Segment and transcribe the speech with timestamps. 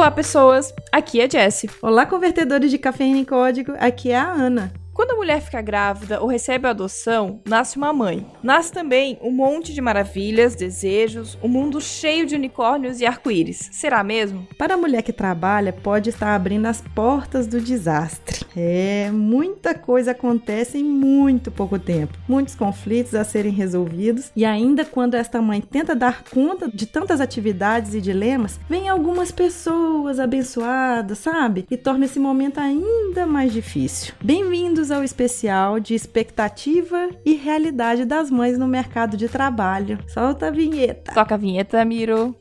[0.00, 0.72] Olá, pessoas!
[0.90, 1.68] Aqui é Jessie.
[1.82, 3.74] Olá, convertedores de cafeína em código.
[3.78, 4.72] Aqui é a Ana.
[5.00, 8.26] Quando a mulher fica grávida ou recebe a adoção, nasce uma mãe.
[8.42, 13.70] Nasce também um monte de maravilhas, desejos, um mundo cheio de unicórnios e arco-íris.
[13.72, 14.46] Será mesmo?
[14.58, 18.44] Para a mulher que trabalha, pode estar abrindo as portas do desastre.
[18.54, 22.18] É, muita coisa acontece em muito pouco tempo.
[22.28, 27.22] Muitos conflitos a serem resolvidos e ainda quando esta mãe tenta dar conta de tantas
[27.22, 31.66] atividades e dilemas, vem algumas pessoas abençoadas, sabe?
[31.70, 34.12] E torna esse momento ainda mais difícil.
[34.22, 39.98] Bem-vindos ao especial de expectativa e realidade das mães no mercado de trabalho.
[40.06, 41.12] Solta a vinheta.
[41.12, 42.34] Toca a vinheta, Miro.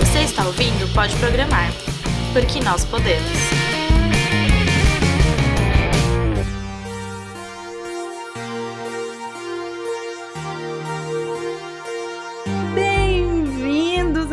[0.00, 1.70] Você está ouvindo Pode Programar,
[2.32, 3.51] porque nós podemos.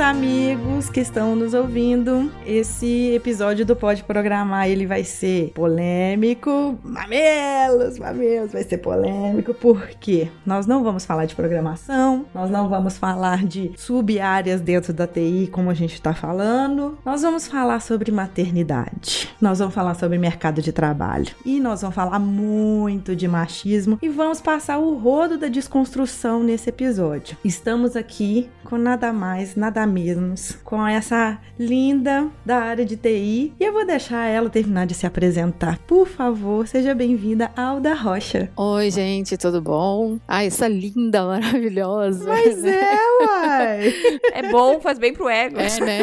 [0.10, 2.32] Amigos que estão nos ouvindo.
[2.44, 6.80] Esse episódio do Pode Programar, ele vai ser polêmico.
[6.84, 12.98] Mamelos, mamelos, vai ser polêmico porque nós não vamos falar de programação, nós não vamos
[12.98, 16.98] falar de sub-áreas dentro da TI, como a gente está falando.
[17.06, 19.30] Nós vamos falar sobre maternidade.
[19.40, 21.28] Nós vamos falar sobre mercado de trabalho.
[21.46, 26.68] E nós vamos falar muito de machismo e vamos passar o rodo da desconstrução nesse
[26.70, 27.38] episódio.
[27.46, 33.54] Estamos aqui com nada mais, nada menos mesmos com essa linda da área de TI.
[33.60, 35.78] E eu vou deixar ela terminar de se apresentar.
[35.80, 38.50] Por favor, seja bem-vinda, Alda Rocha.
[38.56, 40.18] Oi, gente, tudo bom?
[40.28, 42.28] Ai, essa linda, maravilhosa.
[42.28, 43.94] Mas é, uai.
[44.34, 45.58] é bom, faz bem pro ego.
[45.60, 46.00] É, né?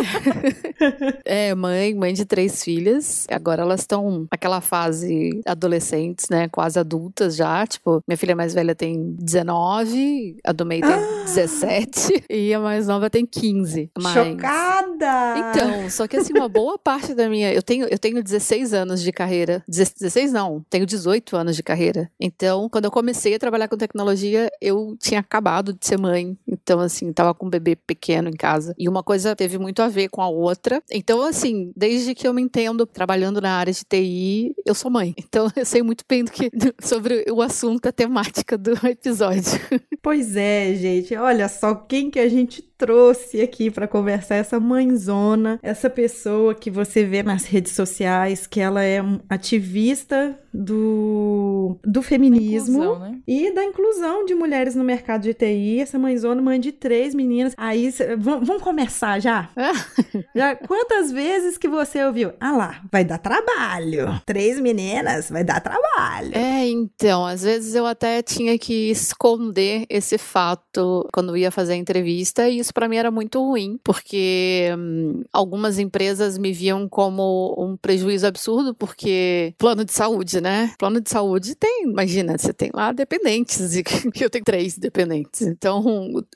[1.24, 3.26] é, mãe, mãe de três filhas.
[3.30, 6.48] Agora elas estão naquela fase adolescentes, né?
[6.48, 7.66] Quase adultas já.
[7.66, 11.24] Tipo, minha filha mais velha tem 19, a do meio tem ah.
[11.24, 13.85] 17 e a mais nova tem 15.
[13.98, 14.12] Mas...
[14.12, 15.34] Chocada!
[15.38, 17.52] Então, só que assim, uma boa parte da minha.
[17.52, 19.62] Eu tenho, eu tenho 16 anos de carreira.
[19.68, 22.10] 16 não, tenho 18 anos de carreira.
[22.20, 26.36] Então, quando eu comecei a trabalhar com tecnologia, eu tinha acabado de ser mãe.
[26.46, 28.74] Então, assim, tava com um bebê pequeno em casa.
[28.78, 30.82] E uma coisa teve muito a ver com a outra.
[30.90, 35.14] Então, assim, desde que eu me entendo trabalhando na área de TI, eu sou mãe.
[35.18, 39.60] Então, eu sei muito bem do que, sobre o assunto, a temática do episódio.
[40.02, 41.16] Pois é, gente.
[41.16, 46.70] Olha só quem que a gente trouxe aqui para conversar essa mãezona, essa pessoa que
[46.70, 53.18] você vê nas redes sociais, que ela é ativista do, do feminismo né?
[53.26, 55.80] e da inclusão de mulheres no mercado de TI.
[55.80, 57.54] Essa mãezona, mãe de três meninas.
[57.56, 59.50] Aí, vamos começar já?
[60.34, 60.56] já?
[60.56, 62.32] Quantas vezes que você ouviu?
[62.40, 64.20] Ah lá, vai dar trabalho.
[64.24, 66.32] Três meninas, vai dar trabalho.
[66.34, 71.76] É, então, às vezes eu até tinha que esconder esse fato quando ia fazer a
[71.76, 77.54] entrevista e isso para mim era muito ruim, porque hum, algumas empresas me viam como
[77.58, 80.45] um prejuízo absurdo, porque plano de saúde, né?
[80.78, 83.84] Plano de saúde tem, imagina, você tem lá dependentes, e
[84.20, 85.42] eu tenho três dependentes.
[85.42, 85.82] Então,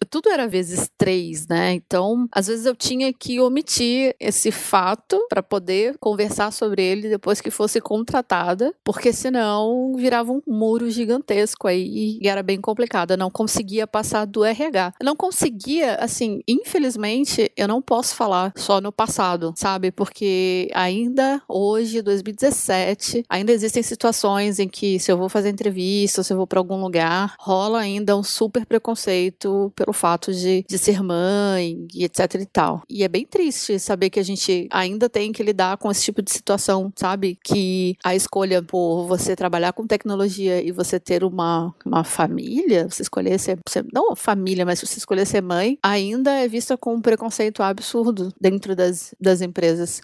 [0.08, 1.72] tudo era vezes três, né?
[1.72, 7.40] Então, às vezes eu tinha que omitir esse fato para poder conversar sobre ele depois
[7.40, 13.12] que fosse contratada, porque senão virava um muro gigantesco aí e era bem complicado.
[13.12, 14.94] Eu não conseguia passar do RH.
[15.00, 19.90] Eu não conseguia, assim, assim, infelizmente, eu não posso falar só no passado, sabe?
[19.90, 26.32] Porque ainda hoje, 2017, ainda existem situações em que se eu vou fazer entrevista, se
[26.32, 31.02] eu vou para algum lugar, rola ainda um super preconceito pelo fato de, de ser
[31.02, 32.82] mãe e etc e tal.
[32.88, 36.22] E é bem triste saber que a gente ainda tem que lidar com esse tipo
[36.22, 37.38] de situação, sabe?
[37.44, 43.02] Que a escolha por você trabalhar com tecnologia e você ter uma, uma família, você
[43.02, 46.94] escolher ser, ser não família, mas você escolher ser mãe, ainda ainda é vista com
[46.94, 50.00] um preconceito absurdo dentro das, das empresas.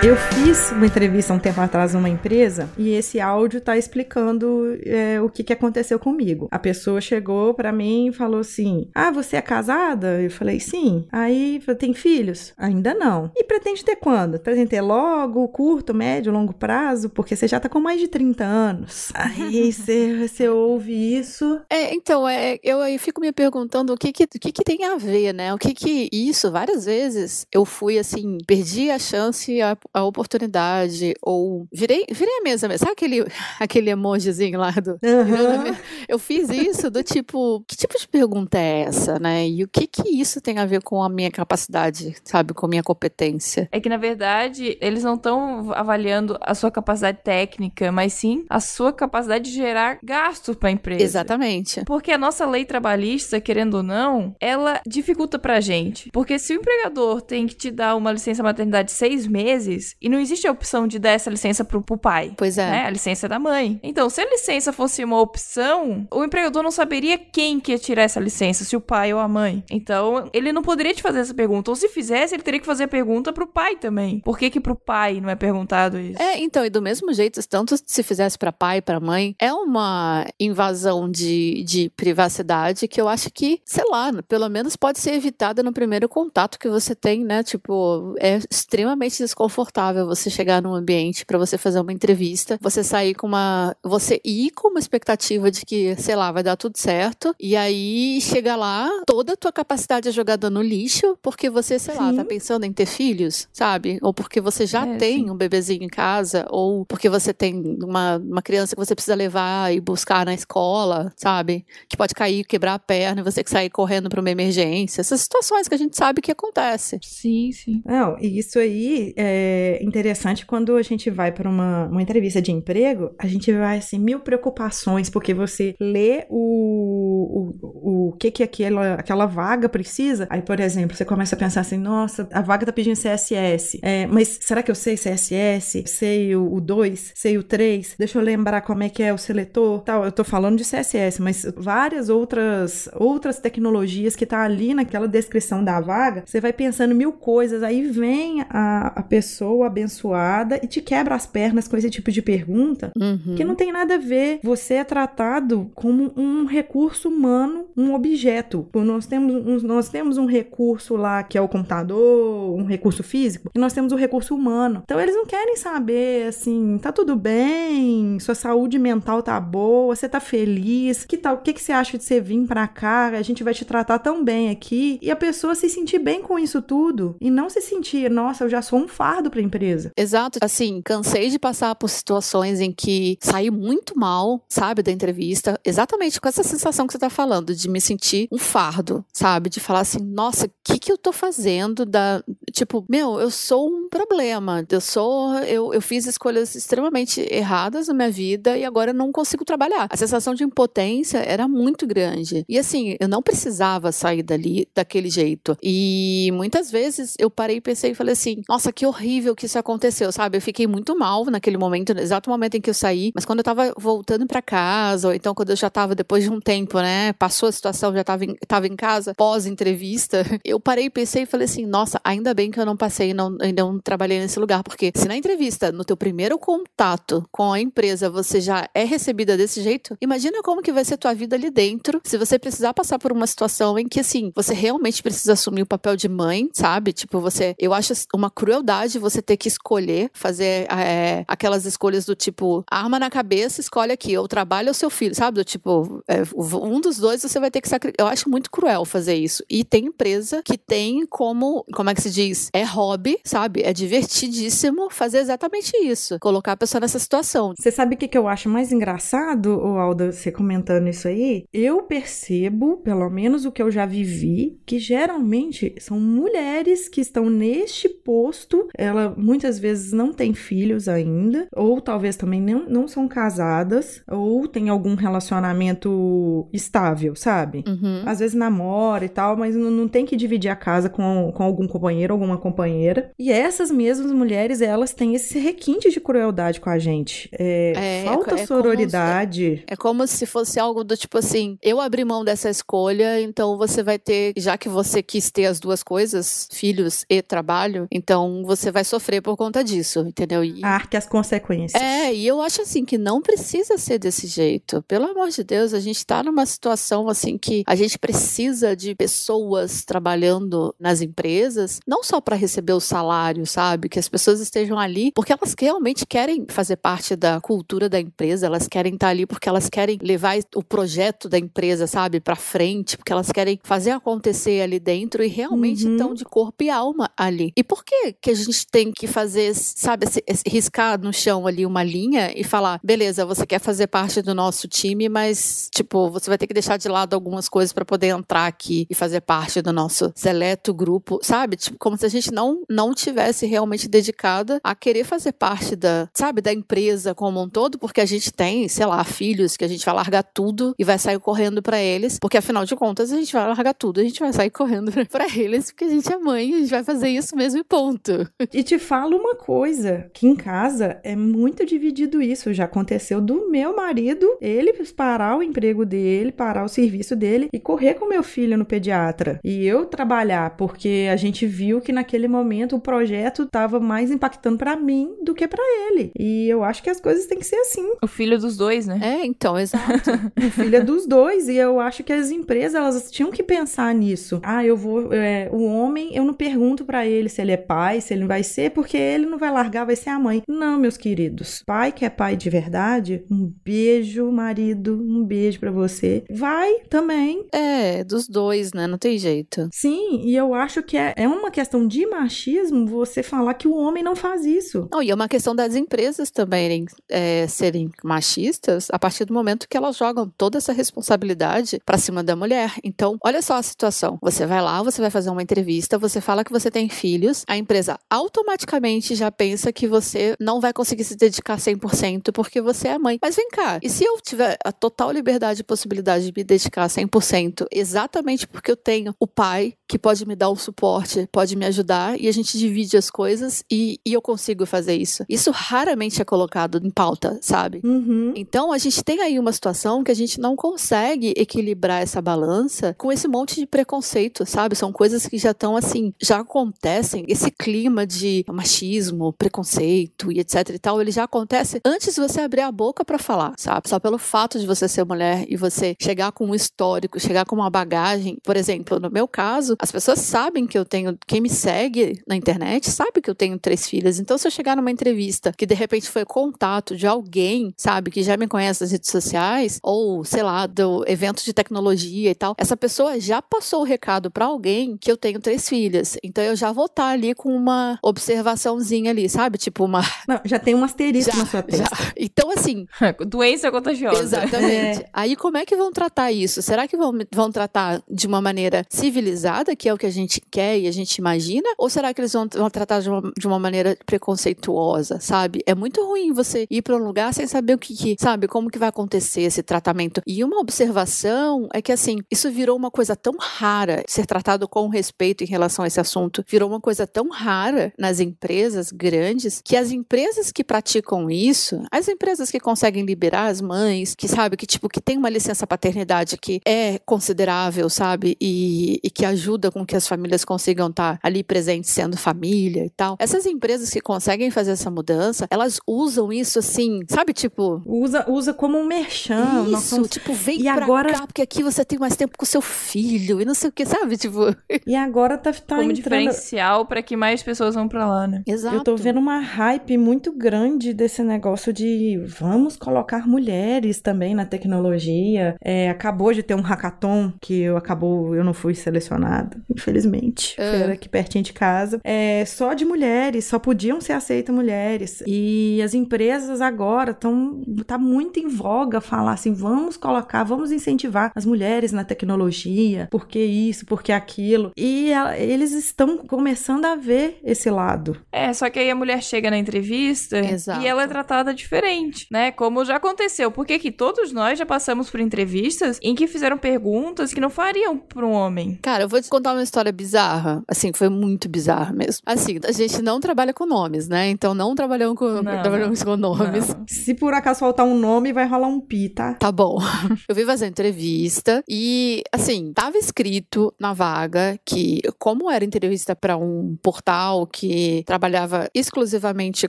[0.00, 5.20] Eu fiz uma entrevista um tempo atrás numa empresa e esse áudio tá explicando é,
[5.20, 6.46] o que, que aconteceu comigo.
[6.52, 10.22] A pessoa chegou para mim e falou assim: Ah, você é casada?
[10.22, 11.04] Eu falei: Sim.
[11.10, 12.52] Aí, tem filhos?
[12.56, 13.32] Ainda não.
[13.34, 14.38] E pretende ter quando?
[14.38, 17.10] Pretende ter logo, curto, médio, longo prazo?
[17.10, 19.10] Porque você já tá com mais de 30 anos.
[19.18, 21.60] Aí você ouve isso.
[21.68, 24.84] É, então, é, eu aí fico me perguntando o que que, o que que tem
[24.84, 25.52] a ver, né?
[25.52, 31.14] O que que isso, várias vezes eu fui assim, perdi a chance, a a oportunidade,
[31.22, 32.86] ou virei, virei a mesa mesmo.
[32.86, 33.26] Sabe aquele,
[33.58, 34.98] aquele emojizinho lá do.
[35.04, 35.76] Aham.
[36.08, 39.48] Eu fiz isso do tipo, que tipo de pergunta é essa, né?
[39.48, 42.54] E o que que isso tem a ver com a minha capacidade, sabe?
[42.54, 43.68] Com a minha competência?
[43.70, 48.60] É que, na verdade, eles não estão avaliando a sua capacidade técnica, mas sim a
[48.60, 51.02] sua capacidade de gerar gastos para a empresa.
[51.02, 51.84] Exatamente.
[51.84, 56.10] Porque a nossa lei trabalhista, querendo ou não, ela dificulta pra gente.
[56.12, 60.08] Porque se o empregador tem que te dar uma licença maternidade de seis meses, e
[60.08, 62.32] não existe a opção de dar essa licença pro, pro pai.
[62.36, 62.70] Pois é.
[62.70, 62.86] Né?
[62.86, 63.78] A licença é da mãe.
[63.82, 68.02] Então, se a licença fosse uma opção, o empregador não saberia quem que ia tirar
[68.02, 69.64] essa licença, se o pai ou a mãe.
[69.70, 71.70] Então, ele não poderia te fazer essa pergunta.
[71.70, 74.20] Ou se fizesse, ele teria que fazer a pergunta pro pai também.
[74.20, 76.20] Por que que pro pai não é perguntado isso?
[76.20, 80.26] É, então, e do mesmo jeito, tanto se fizesse pra pai, pra mãe, é uma
[80.38, 85.62] invasão de, de privacidade que eu acho que, sei lá, pelo menos pode ser evitada
[85.62, 87.42] no primeiro contato que você tem, né?
[87.42, 89.67] Tipo, é extremamente desconfortável
[90.06, 93.76] você chegar num ambiente pra você fazer uma entrevista, você sair com uma.
[93.82, 98.20] Você ir com uma expectativa de que, sei lá, vai dar tudo certo, e aí
[98.20, 102.16] chegar lá, toda a tua capacidade é jogada no lixo, porque você, sei lá, Sim.
[102.16, 103.98] tá pensando em ter filhos, sabe?
[104.02, 105.30] Ou porque você já É, tem sim.
[105.30, 109.72] um bebezinho em casa, ou porque você tem uma, uma criança que você precisa levar
[109.74, 111.64] e buscar na escola, sabe?
[111.88, 115.00] Que pode cair, quebrar a perna e você que sair correndo pra uma emergência.
[115.00, 116.98] Essas situações que a gente sabe que acontece.
[117.02, 117.82] Sim, sim.
[117.84, 122.52] Não, e isso aí é interessante quando a gente vai para uma, uma entrevista de
[122.52, 128.42] emprego, a gente vai assim, mil preocupações, porque você lê o, o, o que que
[128.42, 132.66] aquela, aquela vaga precisa, aí, por exemplo, você começa a pensar assim, nossa, a vaga
[132.66, 135.84] tá pedindo CSS, é, mas será que eu sei CSS?
[135.86, 137.12] Sei o, o 2?
[137.14, 137.96] Sei o 3?
[137.98, 141.20] Deixa eu lembrar como é que é o seletor, tal, eu tô falando de CSS,
[141.20, 146.94] mas várias outras, outras tecnologias que tá ali naquela descrição da vaga, você vai pensando
[146.94, 151.90] mil coisas, aí vem a, a pessoa abençoada e te quebra as pernas com esse
[151.90, 153.34] tipo de pergunta, Uhum.
[153.36, 154.40] que não tem nada a ver.
[154.42, 158.66] Você é tratado como um recurso humano, um objeto.
[158.74, 163.50] Nós temos um, nós temos um recurso lá que é o computador, um recurso físico,
[163.54, 164.82] e nós temos o recurso humano.
[164.84, 170.08] Então eles não querem saber assim, tá tudo bem, sua saúde mental tá boa, você
[170.08, 173.06] tá feliz, que tal, o que, que você acha de você vir pra cá?
[173.08, 176.38] A gente vai te tratar tão bem aqui e a pessoa se sentir bem com
[176.38, 179.92] isso tudo e não se sentir, nossa, eu já sou um fardo pra empresa.
[179.96, 180.38] Exato.
[180.42, 186.20] Assim, cansei de passar por situações em que saí muito mal, sabe, da entrevista, exatamente
[186.20, 189.48] com essa sensação que você tá falando, de me sentir um fardo, sabe?
[189.48, 191.86] De falar assim, nossa, o que que eu tô fazendo?
[191.86, 192.22] Da...
[192.50, 194.64] Tipo, meu, eu sou um problema.
[194.70, 195.34] Eu sou.
[195.40, 199.86] Eu, eu fiz escolhas extremamente erradas na minha vida e agora eu não consigo trabalhar.
[199.90, 202.44] A sensação de impotência era muito grande.
[202.48, 205.56] E assim, eu não precisava sair dali daquele jeito.
[205.62, 209.58] E muitas vezes eu parei e pensei e falei assim: nossa, que horrível que isso
[209.58, 210.38] aconteceu, sabe?
[210.38, 213.12] Eu fiquei muito mal naquele momento, no exato momento em que eu saí.
[213.14, 216.30] Mas quando eu tava voltando pra casa, ou então quando eu já tava depois de
[216.30, 217.12] um tempo, né?
[217.14, 221.26] Passou a situação, já tava em, tava em casa, pós-entrevista, eu parei e pensei e
[221.26, 224.38] falei assim: nossa, ainda bem que eu não passei e não, e não trabalhei nesse
[224.38, 224.62] lugar.
[224.62, 229.36] Porque se na entrevista, no teu primeiro contato com a empresa, você já é recebida
[229.36, 232.96] desse jeito, imagina como que vai ser tua vida ali dentro se você precisar passar
[233.00, 236.92] por uma situação em que, assim, você realmente precisa assumir o papel de mãe, sabe?
[236.92, 237.56] Tipo, você.
[237.58, 243.00] Eu acho uma crueldade você ter que escolher, fazer é, aquelas escolhas do tipo, arma
[243.00, 245.38] na cabeça, escolhe aqui, ou trabalho ou seu filho, sabe?
[245.38, 248.06] Do tipo, é, um dos dois você vai ter que sacrificar.
[248.06, 249.42] Eu acho muito cruel fazer isso.
[249.50, 252.27] E tem empresa que tem como, como é que se diz?
[252.52, 253.62] É hobby, sabe?
[253.62, 256.18] É divertidíssimo fazer exatamente isso.
[256.20, 257.54] Colocar a pessoa nessa situação.
[257.58, 261.44] Você sabe o que, que eu acho mais engraçado, ô Alda, você comentando isso aí?
[261.52, 267.30] Eu percebo, pelo menos o que eu já vivi, que geralmente são mulheres que estão
[267.30, 273.08] neste posto, ela muitas vezes não tem filhos ainda, ou talvez também não, não são
[273.08, 277.64] casadas, ou tem algum relacionamento estável, sabe?
[277.66, 278.02] Uhum.
[278.06, 281.42] Às vezes namora e tal, mas não, não tem que dividir a casa com, com
[281.42, 283.12] algum companheiro, alguma companheira.
[283.18, 287.28] E essas mesmas mulheres, elas têm esse requinte de crueldade com a gente.
[287.32, 289.62] É, É, falta é como- sororidade.
[289.66, 293.82] É como se fosse algo do tipo assim: eu abri mão dessa escolha, então você
[293.82, 298.70] vai ter, já que você quis ter as duas coisas, filhos e trabalho, então você
[298.70, 300.44] vai sofrer por conta disso, entendeu?
[300.44, 301.80] E, Arque as consequências.
[301.80, 304.82] é, e eu acho assim que não precisa ser desse jeito.
[304.88, 308.94] Pelo amor de Deus, a gente tá numa situação assim que a gente precisa de
[308.94, 313.88] pessoas trabalhando nas empresas, não só para receber o salário, sabe?
[313.88, 318.46] Que as pessoas estejam ali porque elas realmente querem fazer parte da cultura da empresa,
[318.46, 322.96] elas querem estar ali porque elas querem levar o projeto da empresa, sabe, para frente,
[322.96, 325.92] porque elas querem fazer acontecer ali dentro e realmente Uhum.
[325.92, 327.52] estão de corpo e alma ali.
[327.56, 331.46] E por que que a gente tem que fazer, sabe, esse- esse- riscar no chão
[331.46, 336.08] ali uma linha e falar, beleza, você quer fazer parte do nosso time, mas tipo,
[336.10, 339.20] você vai ter que deixar de lado algumas coisas para poder entrar aqui e fazer
[339.20, 341.56] parte do nosso seleto grupo, sabe?
[341.56, 346.08] Tipo, como se a gente não não tivesse realmente dedicada a querer fazer parte da,
[346.14, 349.68] sabe, da empresa como um todo, porque a gente tem, sei lá, filhos que a
[349.68, 353.16] gente vai largar tudo e vai sair correndo para eles, porque afinal de contas a
[353.16, 356.18] gente vai largar tudo, a gente vai sair correndo para eles, porque a gente é
[356.18, 358.28] mãe, a gente vai fazer isso mesmo e ponto.
[358.52, 362.52] E te falo uma coisa, que em casa é muito dividido isso.
[362.52, 367.58] Já aconteceu do meu marido, ele parar o emprego dele, parar o serviço dele e
[367.58, 369.38] correr com meu filho no pediatra.
[369.44, 374.58] E eu trabalhar, porque a gente viu que naquele momento o projeto estava mais impactando
[374.58, 376.10] pra mim do que pra ele.
[376.18, 377.94] E eu acho que as coisas têm que ser assim.
[378.02, 378.98] O filho dos dois, né?
[379.02, 379.88] É, então, exato.
[380.38, 381.48] O filho é dos dois.
[381.48, 384.40] E eu acho que as empresas elas tinham que pensar nisso.
[384.42, 385.12] Ah, eu vou.
[385.12, 388.42] é, o homem, eu não pergunto pra ele se ele é pai, se ele vai
[388.42, 390.42] ser, porque ele não vai largar, vai ser a mãe.
[390.48, 391.62] Não, meus queridos.
[391.66, 396.24] Pai que é pai de verdade, um beijo, marido, um beijo pra você.
[396.30, 397.46] Vai também.
[397.52, 398.86] É, dos dois, né?
[398.86, 399.68] Não tem jeito.
[399.72, 403.74] Sim, e eu acho que é, é uma questão de machismo você falar que o
[403.74, 404.88] homem não faz isso.
[404.90, 409.68] Não, e é uma questão das empresas também é, serem machistas a partir do momento
[409.68, 412.74] que elas jogam toda essa responsabilidade pra cima da mulher.
[412.82, 414.18] Então, olha só a situação.
[414.22, 417.56] Você vai lá, você vai fazer uma entrevista, você fala que você tem filhos, a
[417.56, 422.98] empresa automaticamente já pensa que você não vai conseguir se dedicar 100% porque você é
[422.98, 423.18] mãe.
[423.20, 426.86] Mas vem cá, e se eu tiver a total liberdade e possibilidade de me dedicar
[426.86, 431.64] 100% exatamente porque eu tenho o pai que pode me dar o suporte, pode me
[431.68, 435.24] ajudar e a gente divide as coisas e, e eu consigo fazer isso.
[435.28, 437.80] Isso raramente é colocado em pauta, sabe?
[437.84, 438.32] Uhum.
[438.36, 442.94] Então a gente tem aí uma situação que a gente não consegue equilibrar essa balança
[442.98, 444.74] com esse monte de preconceito, sabe?
[444.76, 447.24] São coisas que já estão assim, já acontecem.
[447.28, 452.40] Esse clima de machismo, preconceito e etc e tal, ele já acontece antes de você
[452.40, 453.88] abrir a boca pra falar, sabe?
[453.88, 457.56] Só pelo fato de você ser mulher e você chegar com um histórico, chegar com
[457.56, 458.38] uma bagagem.
[458.42, 462.36] Por exemplo, no meu caso, as pessoas sabem que eu tenho, quem me segue na
[462.36, 464.18] internet sabe que eu tenho três filhas.
[464.18, 468.22] Então, se eu chegar numa entrevista que de repente foi contato de alguém, sabe, que
[468.22, 472.54] já me conhece nas redes sociais, ou sei lá, do evento de tecnologia e tal,
[472.58, 476.16] essa pessoa já passou o recado pra alguém que eu tenho três filhas.
[476.22, 479.58] Então, eu já vou estar ali com uma observaçãozinha ali, sabe?
[479.58, 480.02] Tipo, uma.
[480.28, 481.84] Não, já tem um asterisco na sua testa.
[481.84, 482.12] já.
[482.16, 482.86] Então, assim,
[483.26, 484.22] Doença contagiosa.
[484.22, 485.04] Exatamente.
[485.12, 486.62] Aí como é que vão tratar isso?
[486.62, 490.40] Será que vão, vão tratar de uma maneira civilizada, que é o que a gente
[490.50, 491.37] quer e a gente imagina?
[491.78, 495.60] Ou será que eles vão, vão tratar de uma, de uma maneira preconceituosa, sabe?
[495.66, 498.70] É muito ruim você ir para um lugar sem saber o que, que, sabe, como
[498.70, 500.22] que vai acontecer esse tratamento.
[500.26, 504.88] E uma observação é que, assim, isso virou uma coisa tão rara, ser tratado com
[504.88, 509.76] respeito em relação a esse assunto, virou uma coisa tão rara nas empresas grandes, que
[509.76, 514.66] as empresas que praticam isso, as empresas que conseguem liberar as mães, que sabe, que
[514.66, 519.84] tipo, que tem uma licença paternidade que é considerável, sabe, e, e que ajuda com
[519.84, 523.16] que as famílias consigam estar ali presentes sendo família e tal.
[523.18, 528.52] Essas empresas que conseguem fazer essa mudança, elas usam isso assim, sabe, tipo, Usa, usa
[528.52, 529.44] como um merchan.
[529.64, 532.36] nós isso, somos- tipo, vem E pra agora- cá, porque aqui você tem mais tempo
[532.36, 534.16] com seu filho e não sei o que, sabe?
[534.16, 534.54] Tipo,
[534.86, 535.94] E agora tá, tá Como entrando...
[535.94, 538.42] diferencial pra que mais pessoas vão pra lá, né?
[538.46, 538.76] exato.
[538.76, 544.44] Eu tô vendo uma hype muito grande desse negócio de vamos colocar mulheres também na
[544.46, 545.56] tecnologia.
[545.62, 550.56] É, acabou de ter um hackathon que eu acabou, eu não fui selecionada, infelizmente.
[550.58, 550.84] Ah.
[550.84, 552.00] Foi aqui pertinho de casa.
[552.04, 555.20] É, só de mulheres, só podiam ser aceitas mulheres.
[555.26, 561.32] E as empresas agora estão tá muito em voga falar assim, vamos colocar, vamos incentivar
[561.34, 564.70] as mulheres na tecnologia, porque isso, porque aquilo.
[564.76, 568.16] E a- eles estão começando a ver esse lado.
[568.30, 570.82] É, só que aí a mulher chega na entrevista Exato.
[570.82, 572.52] e ela é tratada diferente, né?
[572.52, 573.50] Como já aconteceu.
[573.50, 577.98] Porque que todos nós já passamos por entrevistas em que fizeram perguntas que não fariam
[577.98, 578.78] pra um homem.
[578.82, 580.62] Cara, eu vou te contar uma história bizarra.
[580.68, 582.22] Assim, foi muito bizarra mesmo.
[582.26, 584.28] Assim, a gente não trabalha com nomes, né?
[584.28, 586.68] Então não trabalhamos com, Não, trabalhamos com nomes.
[586.68, 586.84] Não.
[586.86, 589.34] Se por acaso faltar um nome, vai rolar um pi, tá?
[589.34, 589.78] Tá bom.
[590.28, 596.36] Eu fui fazer entrevista e, assim, tava escrito na vaga que, como era entrevista para
[596.36, 599.68] um portal que trabalhava exclusivamente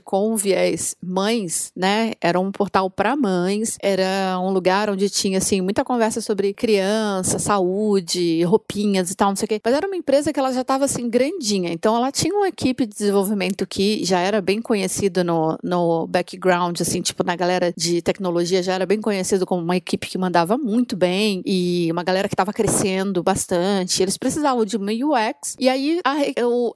[0.00, 2.12] com viés mães, né?
[2.20, 7.38] Era um portal para mães, era um lugar onde tinha, assim, muita conversa sobre criança,
[7.38, 9.60] saúde, roupinhas e tal, não sei o quê.
[9.64, 11.08] Mas era uma empresa que ela já tava, assim,
[11.72, 16.80] Então ela tinha uma equipe de desenvolvimento que já era bem conhecido no, no background,
[16.80, 20.58] assim, tipo, na galera de tecnologia já era bem conhecido como uma equipe que mandava
[20.58, 24.02] muito bem e uma galera que estava crescendo bastante.
[24.02, 25.56] Eles precisavam de uma UX.
[25.58, 26.14] E aí a,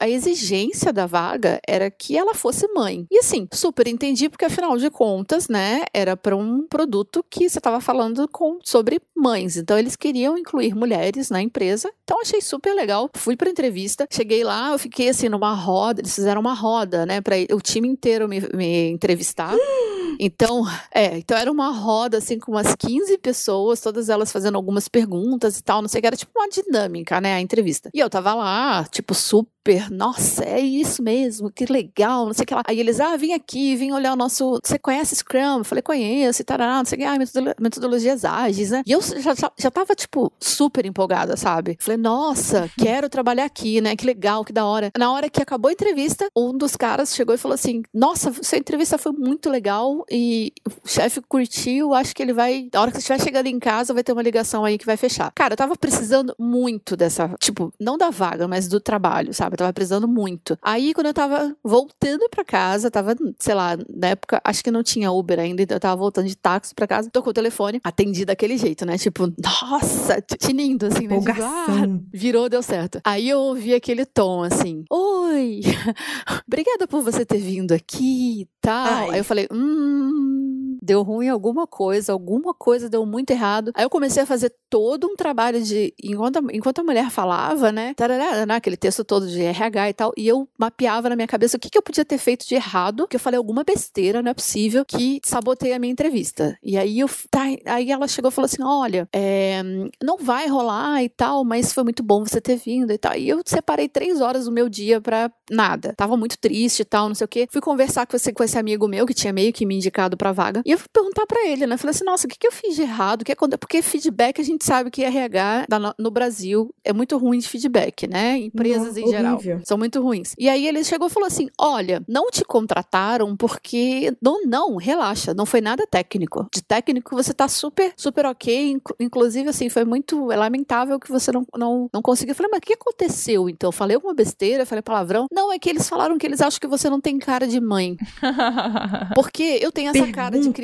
[0.00, 3.06] a exigência da vaga era que ela fosse mãe.
[3.10, 7.58] E assim, super entendi, porque afinal de contas, né, era para um produto que você
[7.58, 9.56] estava falando com, sobre mães.
[9.56, 11.90] Então eles queriam incluir mulheres na empresa.
[12.04, 13.10] Então achei super legal.
[13.14, 17.20] Fui para entrevista, cheguei lá, eu fiquei assim numa roda, eles fizeram uma roda, né,
[17.20, 19.54] para o time inteiro me, me entrevistar.
[20.20, 20.62] Então,
[20.94, 25.58] é, então era uma roda assim com umas 15 pessoas, todas elas fazendo algumas perguntas
[25.58, 27.90] e tal, não sei o que, era tipo uma dinâmica, né, a entrevista.
[27.92, 29.50] E eu tava lá, tipo, super,
[29.90, 32.62] nossa, é isso mesmo, que legal, não sei o que lá.
[32.66, 35.58] Aí eles, ah, vem aqui, vem olhar o nosso, você conhece Scrum?
[35.58, 37.16] Eu falei, conheço e tal, não sei o que, ah,
[37.60, 38.82] metodologias ágeis, né?
[38.86, 41.76] E eu já, já tava, tipo, super empolgada, sabe?
[41.80, 44.90] Falei, nossa, quero trabalhar aqui, né, que legal, que da hora.
[44.98, 48.58] Na hora que acabou a entrevista, um dos caras chegou e falou assim, nossa, sua
[48.58, 50.52] entrevista foi muito legal, e
[50.82, 52.68] o chefe curtiu, acho que ele vai.
[52.72, 54.96] Na hora que você estiver chegando em casa, vai ter uma ligação aí que vai
[54.96, 55.32] fechar.
[55.34, 57.34] Cara, eu tava precisando muito dessa.
[57.40, 59.53] Tipo, não da vaga, mas do trabalho, sabe?
[59.54, 60.58] Eu tava precisando muito.
[60.62, 64.82] Aí, quando eu tava voltando pra casa, tava, sei lá, na época, acho que não
[64.82, 68.24] tinha Uber ainda, então eu tava voltando de táxi pra casa, tocou o telefone, atendi
[68.24, 68.98] daquele jeito, né?
[68.98, 71.18] Tipo, nossa, tinindo, assim, né?
[71.20, 73.00] Tipo, ah, virou, deu certo.
[73.04, 75.60] Aí eu ouvi aquele tom, assim, oi,
[76.46, 78.86] obrigada por você ter vindo aqui e tal.
[78.86, 79.10] Ai.
[79.10, 80.53] Aí eu falei, hum
[80.84, 83.72] deu ruim alguma coisa, alguma coisa deu muito errado.
[83.74, 87.72] Aí eu comecei a fazer todo um trabalho de, enquanto a, enquanto a mulher falava,
[87.72, 91.28] né, tarará, né, aquele texto todo de RH e tal, e eu mapeava na minha
[91.28, 94.20] cabeça o que, que eu podia ter feito de errado, que eu falei alguma besteira,
[94.20, 96.58] não é possível, que sabotei a minha entrevista.
[96.62, 99.62] E aí eu, tá, aí ela chegou e falou assim, olha, é,
[100.02, 103.14] não vai rolar e tal, mas foi muito bom você ter vindo e tal.
[103.16, 105.94] E eu separei três horas do meu dia pra nada.
[105.96, 107.46] Tava muito triste e tal, não sei o quê.
[107.50, 110.32] Fui conversar com esse, com esse amigo meu que tinha meio que me indicado pra
[110.32, 110.62] vaga.
[110.64, 111.76] E eu fui perguntar para ele, né?
[111.76, 113.24] Falei assim, nossa, o que, que eu fiz de errado?
[113.24, 115.66] Que é Porque feedback a gente sabe que RH
[115.98, 118.38] no Brasil é muito ruim de feedback, né?
[118.38, 120.34] Empresas em geral são muito ruins.
[120.38, 124.12] E aí ele chegou e falou assim: olha, não te contrataram porque.
[124.20, 126.46] Não, não, relaxa, não foi nada técnico.
[126.52, 128.76] De técnico você tá super, super ok.
[129.00, 132.32] Inclusive, assim, foi muito lamentável que você não, não, não conseguiu.
[132.32, 133.70] Eu falei, mas o que aconteceu então?
[133.72, 135.26] falei alguma besteira, falei palavrão.
[135.30, 137.96] Não, é que eles falaram que eles acham que você não tem cara de mãe.
[139.14, 140.16] porque eu tenho essa Pergunta.
[140.16, 140.63] cara de criança,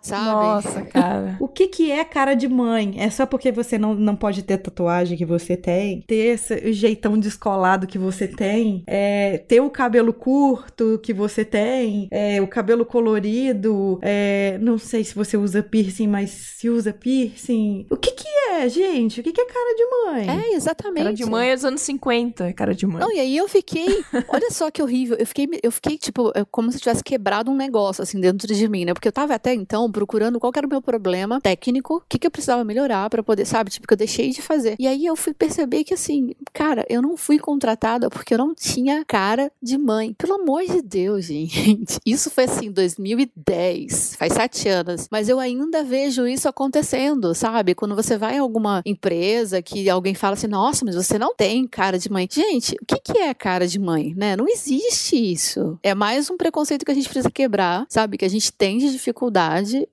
[0.00, 0.24] sabe?
[0.24, 1.36] Nossa, cara.
[1.40, 2.94] o que que é cara de mãe?
[2.98, 6.02] É só porque você não, não pode ter tatuagem que você tem?
[6.02, 8.82] Ter esse jeitão descolado que você tem?
[8.86, 12.08] É, ter o cabelo curto que você tem?
[12.10, 13.98] É, o cabelo colorido?
[14.02, 17.86] É, não sei se você usa piercing, mas se usa piercing.
[17.90, 19.20] O que que é, gente?
[19.20, 20.40] O que que é cara de mãe?
[20.40, 21.04] É, exatamente.
[21.04, 23.00] Cara de mãe é dos anos 50, cara de mãe.
[23.00, 24.04] Não, e aí eu fiquei...
[24.28, 25.16] Olha só que horrível.
[25.18, 28.84] Eu fiquei, eu fiquei tipo, como se tivesse quebrado um negócio, assim, dentro de mim,
[28.84, 28.94] né?
[28.94, 32.26] Porque eu tava até então procurando qual era o meu problema técnico, o que, que
[32.26, 33.70] eu precisava melhorar para poder, sabe?
[33.70, 34.76] Tipo, que eu deixei de fazer.
[34.78, 38.54] E aí eu fui perceber que, assim, cara, eu não fui contratada porque eu não
[38.54, 40.14] tinha cara de mãe.
[40.14, 41.98] Pelo amor de Deus, gente.
[42.06, 45.06] Isso foi assim, 2010, faz sete anos.
[45.10, 47.74] Mas eu ainda vejo isso acontecendo, sabe?
[47.74, 51.66] Quando você vai em alguma empresa que alguém fala assim, nossa, mas você não tem
[51.66, 52.26] cara de mãe.
[52.30, 54.34] Gente, o que, que é cara de mãe, né?
[54.34, 55.78] Não existe isso.
[55.82, 58.16] É mais um preconceito que a gente precisa quebrar, sabe?
[58.16, 59.09] Que a gente tem de dificuldade.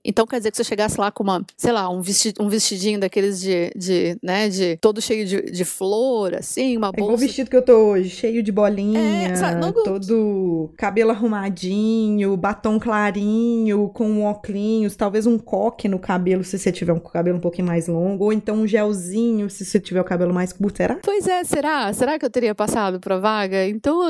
[0.03, 2.49] Então quer dizer que se eu chegasse lá com uma, sei lá, um, vestido, um
[2.49, 7.11] vestidinho daqueles de, de, né, de todo cheio de, de flor, assim, uma bolsa.
[7.11, 9.71] É o vestido que eu tô hoje, cheio de bolinha, é, sabe, não...
[9.71, 16.71] todo cabelo arrumadinho, batom clarinho, com um óculos, talvez um coque no cabelo, se você
[16.71, 20.03] tiver um cabelo um pouquinho mais longo, ou então um gelzinho, se você tiver o
[20.03, 20.99] cabelo mais curto, será?
[21.03, 21.91] Pois é, será?
[21.93, 23.65] Será que eu teria passado pra vaga?
[23.67, 24.09] Então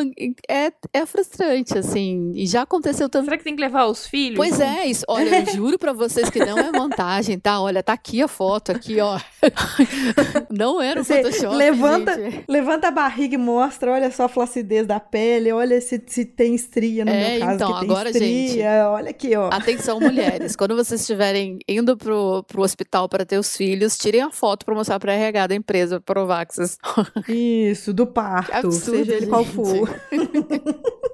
[0.50, 3.26] é, é frustrante, assim, e já aconteceu também.
[3.26, 4.38] Será que tem que levar os filhos?
[4.38, 5.04] Pois é, isso.
[5.08, 7.60] Olha, eu juro pra vocês que não é montagem, tá?
[7.60, 9.20] Olha, tá aqui a foto, aqui, ó.
[10.50, 11.56] Não era o Photoshop.
[11.56, 12.44] Levanta, gente.
[12.48, 16.56] levanta a barriga e mostra, olha só a flacidez da pele, olha se, se tem
[16.56, 17.56] estria no é, meu caso.
[17.56, 18.64] Então, agora, estria, gente.
[18.64, 19.50] Olha aqui, ó.
[19.52, 20.56] Atenção, mulheres.
[20.56, 24.74] Quando vocês estiverem indo pro, pro hospital para ter os filhos, tirem a foto pra
[24.74, 26.78] mostrar pra RH da empresa, provar que vocês.
[27.28, 29.90] Isso, do parto, absurdo, seja ele qual for.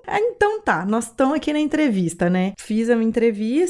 [0.07, 2.53] Ah, então tá, nós estamos aqui na entrevista, né?
[2.57, 3.62] Fiz a minha entrevista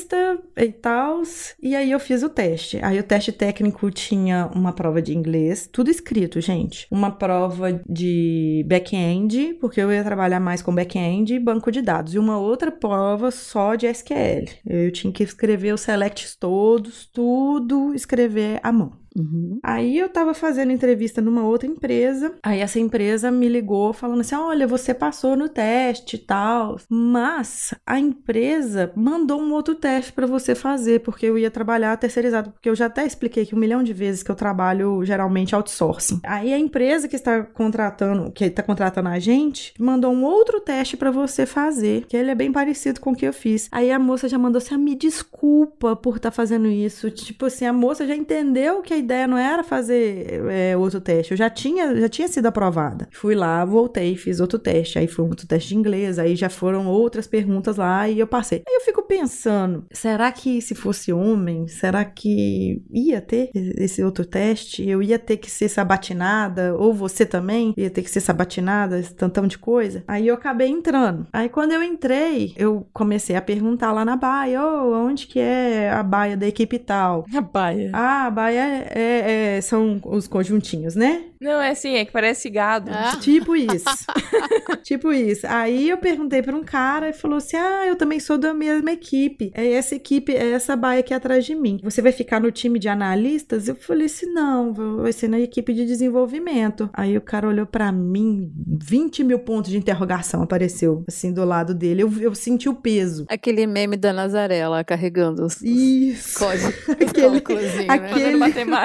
[0.58, 1.22] e tal,
[1.62, 2.80] e aí eu fiz o teste.
[2.82, 6.88] Aí o teste técnico tinha uma prova de inglês, tudo escrito, gente.
[6.92, 12.14] Uma prova de back-end, porque eu ia trabalhar mais com back-end e banco de dados.
[12.14, 14.46] E uma outra prova só de SQL.
[14.66, 19.03] Eu tinha que escrever os selects todos, tudo escrever à mão.
[19.16, 19.60] Uhum.
[19.64, 22.34] Aí eu tava fazendo entrevista numa outra empresa.
[22.42, 26.78] Aí essa empresa me ligou falando assim: olha, você passou no teste e tal.
[26.90, 32.52] Mas a empresa mandou um outro teste para você fazer, porque eu ia trabalhar terceirizado.
[32.52, 36.20] Porque eu já até expliquei que um milhão de vezes que eu trabalho geralmente outsourcing.
[36.24, 40.98] Aí a empresa que está contratando, que está contratando a gente, mandou um outro teste
[40.98, 43.68] para você fazer, que ele é bem parecido com o que eu fiz.
[43.72, 47.12] Aí a moça já mandou assim: ah, me desculpa por estar tá fazendo isso.
[47.12, 51.32] Tipo assim, a moça já entendeu que a ideia não era fazer é, outro teste.
[51.32, 53.08] Eu já tinha, já tinha sido aprovada.
[53.12, 54.98] Fui lá, voltei, fiz outro teste.
[54.98, 56.18] Aí foi um outro teste de inglês.
[56.18, 58.64] Aí já foram outras perguntas lá e eu passei.
[58.68, 64.26] Aí eu fico pensando: será que se fosse homem, será que ia ter esse outro
[64.26, 64.88] teste?
[64.88, 66.76] Eu ia ter que ser sabatinada?
[66.76, 69.00] Ou você também ia ter que ser sabatinada?
[69.00, 70.04] Esse tantão de coisa?
[70.08, 71.28] Aí eu acabei entrando.
[71.32, 75.90] Aí quando eu entrei, eu comecei a perguntar lá na baia: oh, onde que é
[75.92, 77.26] a baia da equipe tal?
[77.34, 77.90] A baia.
[77.94, 81.24] Ah, a baia é, é, são os conjuntinhos, né?
[81.42, 82.92] Não, é assim, é que parece gado.
[82.94, 83.18] Ah.
[83.20, 83.86] Tipo isso.
[84.84, 85.46] tipo isso.
[85.48, 88.92] Aí eu perguntei para um cara e falou assim: Ah, eu também sou da mesma
[88.92, 89.52] equipe.
[89.54, 91.80] É essa equipe, é essa baia aqui atrás de mim.
[91.84, 93.68] Você vai ficar no time de analistas?
[93.68, 96.90] Eu falei assim: não, vai ser na equipe de desenvolvimento.
[96.94, 98.52] Aí o cara olhou para mim,
[98.82, 102.04] 20 mil pontos de interrogação apareceu assim do lado dele.
[102.04, 103.26] Eu, eu senti o peso.
[103.30, 106.40] Aquele meme da Nazaré lá carregando os Isso.
[106.40, 106.74] códigos.
[106.90, 107.94] Aquele- cálculozinho, né?
[107.94, 108.38] aquele-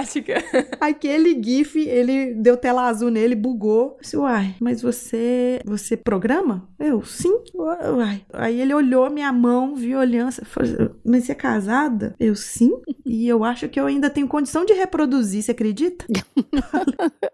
[0.81, 3.93] Aquele GIF, ele deu tela azul nele, bugou.
[3.97, 6.69] Eu disse, uai, mas você, você programa?
[6.79, 7.33] Eu, sim.
[7.55, 8.23] Uai.
[8.33, 12.15] Aí ele olhou minha mão, viu olhando, falou, mas você é casada?
[12.19, 12.73] Eu, sim.
[13.11, 16.05] E eu acho que eu ainda tenho condição de reproduzir, você acredita?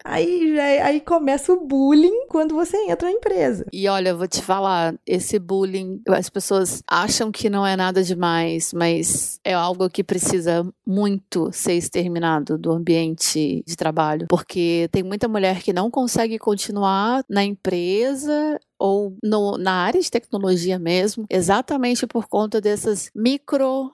[0.04, 3.66] aí, já- aí começa o bullying quando você entra na empresa.
[3.72, 8.02] E olha, eu vou te falar, esse bullying, as pessoas acham que não é nada
[8.02, 15.02] demais, mas é algo que precisa muito ser exterminado do ambiente de trabalho, porque tem
[15.02, 21.24] muita mulher que não consegue continuar na empresa ou no- na área de tecnologia mesmo,
[21.30, 23.10] exatamente por conta dessas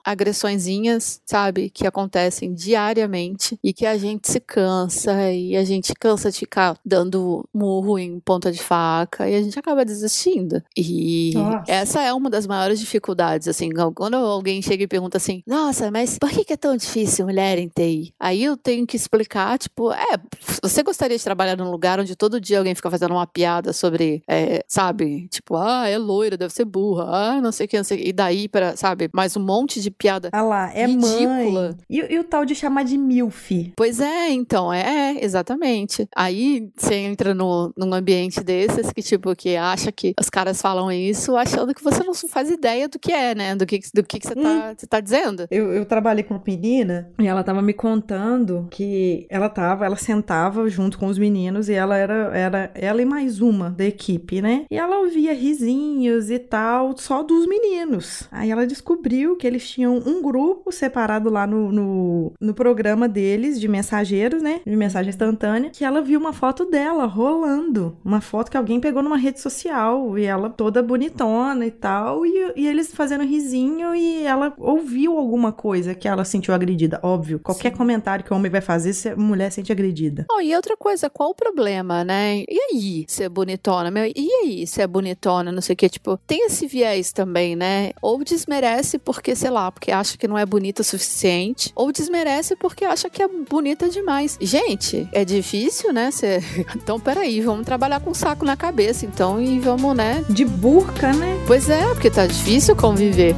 [0.05, 6.31] microagressõezinhas, sabe, que acontecem diariamente e que a gente se cansa e a gente cansa
[6.31, 10.61] de ficar dando murro em ponta de faca e a gente acaba desistindo.
[10.75, 11.71] E Nossa.
[11.71, 16.17] essa é uma das maiores dificuldades, assim, quando alguém chega e pergunta assim, nossa, mas
[16.19, 18.13] por que é tão difícil mulher em TI?
[18.19, 20.17] Aí eu tenho que explicar, tipo, é,
[20.61, 24.23] você gostaria de trabalhar num lugar onde todo dia alguém fica fazendo uma piada sobre,
[24.27, 27.83] é, sabe, tipo, ah, é loira, deve ser burra, ah, não sei o que, não
[27.83, 30.29] sei o que, e daí para, sabe, mais um monte de piada.
[30.31, 31.61] Ah lá, é Ridícula.
[31.69, 31.77] mãe.
[31.89, 33.73] E, e o tal de chamar de MILF?
[33.75, 36.07] Pois é, então, é, é, exatamente.
[36.15, 40.89] Aí você entra no, num ambiente desses que, tipo, que acha que os caras falam
[40.89, 43.53] isso achando que você não faz ideia do que é, né?
[43.57, 45.47] Do que, do que, que você, tá, você tá dizendo.
[45.51, 49.97] Eu, eu trabalhei com uma menina e ela tava me contando que ela tava, ela
[49.97, 54.41] sentava junto com os meninos e ela era, era ela e mais uma da equipe,
[54.41, 54.60] né?
[54.69, 58.27] E ela ouvia risinhos e tal, só dos meninos.
[58.31, 63.59] Aí ela descobriu que eles tinham um grupo separado lá no, no, no programa deles
[63.59, 64.61] de mensageiros, né?
[64.65, 67.97] De mensagem instantânea, que ela viu uma foto dela rolando.
[68.03, 72.53] Uma foto que alguém pegou numa rede social e ela toda bonitona e tal, e,
[72.55, 76.99] e eles fazendo risinho e ela ouviu alguma coisa que ela sentiu agredida.
[77.03, 80.25] Óbvio, qualquer comentário que o homem vai fazer, se a mulher sente agredida.
[80.31, 82.43] Oh, e outra coisa, qual o problema, né?
[82.47, 83.91] E aí, ser bonitona?
[83.91, 85.51] Meu, e aí, ser bonitona?
[85.51, 87.91] Não sei o que, tipo, tem esse viés também, né?
[88.01, 92.55] Ou desmerece porque, sei lá, porque acha que não é bonita o suficiente, ou desmerece
[92.55, 94.37] porque acha que é bonita demais.
[94.41, 96.11] Gente, é difícil, né?
[96.11, 96.41] Cê...
[96.81, 100.23] Então, peraí, vamos trabalhar com um saco na cabeça, então, e vamos, né?
[100.29, 101.37] De burca, né?
[101.45, 103.35] Pois é, porque tá difícil conviver.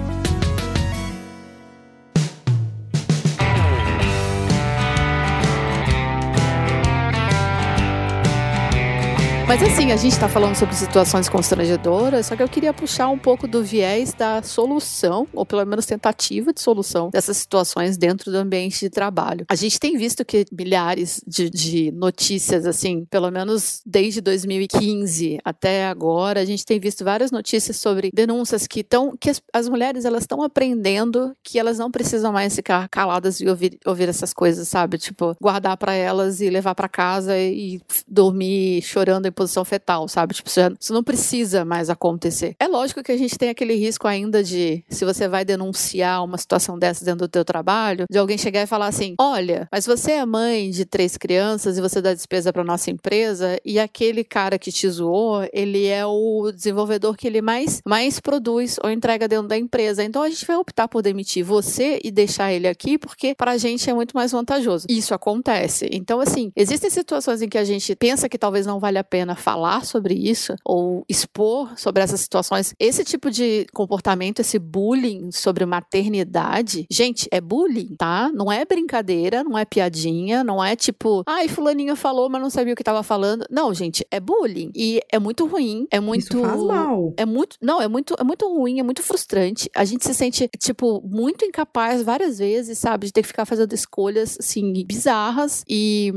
[9.53, 13.19] Mas assim, a gente tá falando sobre situações constrangedoras, só que eu queria puxar um
[13.19, 18.37] pouco do viés da solução, ou pelo menos tentativa de solução dessas situações dentro do
[18.39, 19.45] ambiente de trabalho.
[19.47, 25.85] A gente tem visto que milhares de, de notícias, assim, pelo menos desde 2015 até
[25.85, 30.03] agora, a gente tem visto várias notícias sobre denúncias que estão, que as, as mulheres
[30.03, 34.67] elas estão aprendendo que elas não precisam mais ficar caladas e ouvir, ouvir essas coisas,
[34.67, 34.97] sabe?
[34.97, 40.33] Tipo, guardar pra elas e levar pra casa e dormir chorando em posição fetal, sabe?
[40.33, 42.55] Tipo, isso não precisa mais acontecer.
[42.59, 46.37] É lógico que a gente tem aquele risco ainda de, se você vai denunciar uma
[46.37, 50.13] situação dessa dentro do teu trabalho, de alguém chegar e falar assim: olha, mas você
[50.13, 54.57] é mãe de três crianças e você dá despesa para nossa empresa e aquele cara
[54.57, 59.47] que te zoou, ele é o desenvolvedor que ele mais, mais produz ou entrega dentro
[59.47, 60.03] da empresa.
[60.03, 63.57] Então a gente vai optar por demitir você e deixar ele aqui porque para a
[63.57, 64.85] gente é muito mais vantajoso.
[64.89, 65.89] Isso acontece.
[65.91, 69.32] Então, assim, existem situações em que a gente pensa que talvez não vale a pena
[69.35, 72.73] falar sobre isso ou expor sobre essas situações.
[72.79, 78.31] Esse tipo de comportamento, esse bullying sobre maternidade, gente, é bullying, tá?
[78.33, 82.73] Não é brincadeira, não é piadinha, não é tipo, ai, fulaninho falou, mas não sabia
[82.73, 83.45] o que estava falando.
[83.49, 84.71] Não, gente, é bullying.
[84.75, 86.37] E é muito ruim, é muito.
[86.37, 87.13] Isso faz mal.
[87.17, 87.57] É muito.
[87.61, 89.69] Não, é muito, é muito ruim, é muito frustrante.
[89.75, 93.07] A gente se sente, tipo, muito incapaz várias vezes, sabe?
[93.07, 96.11] De ter que ficar fazendo escolhas, assim, bizarras e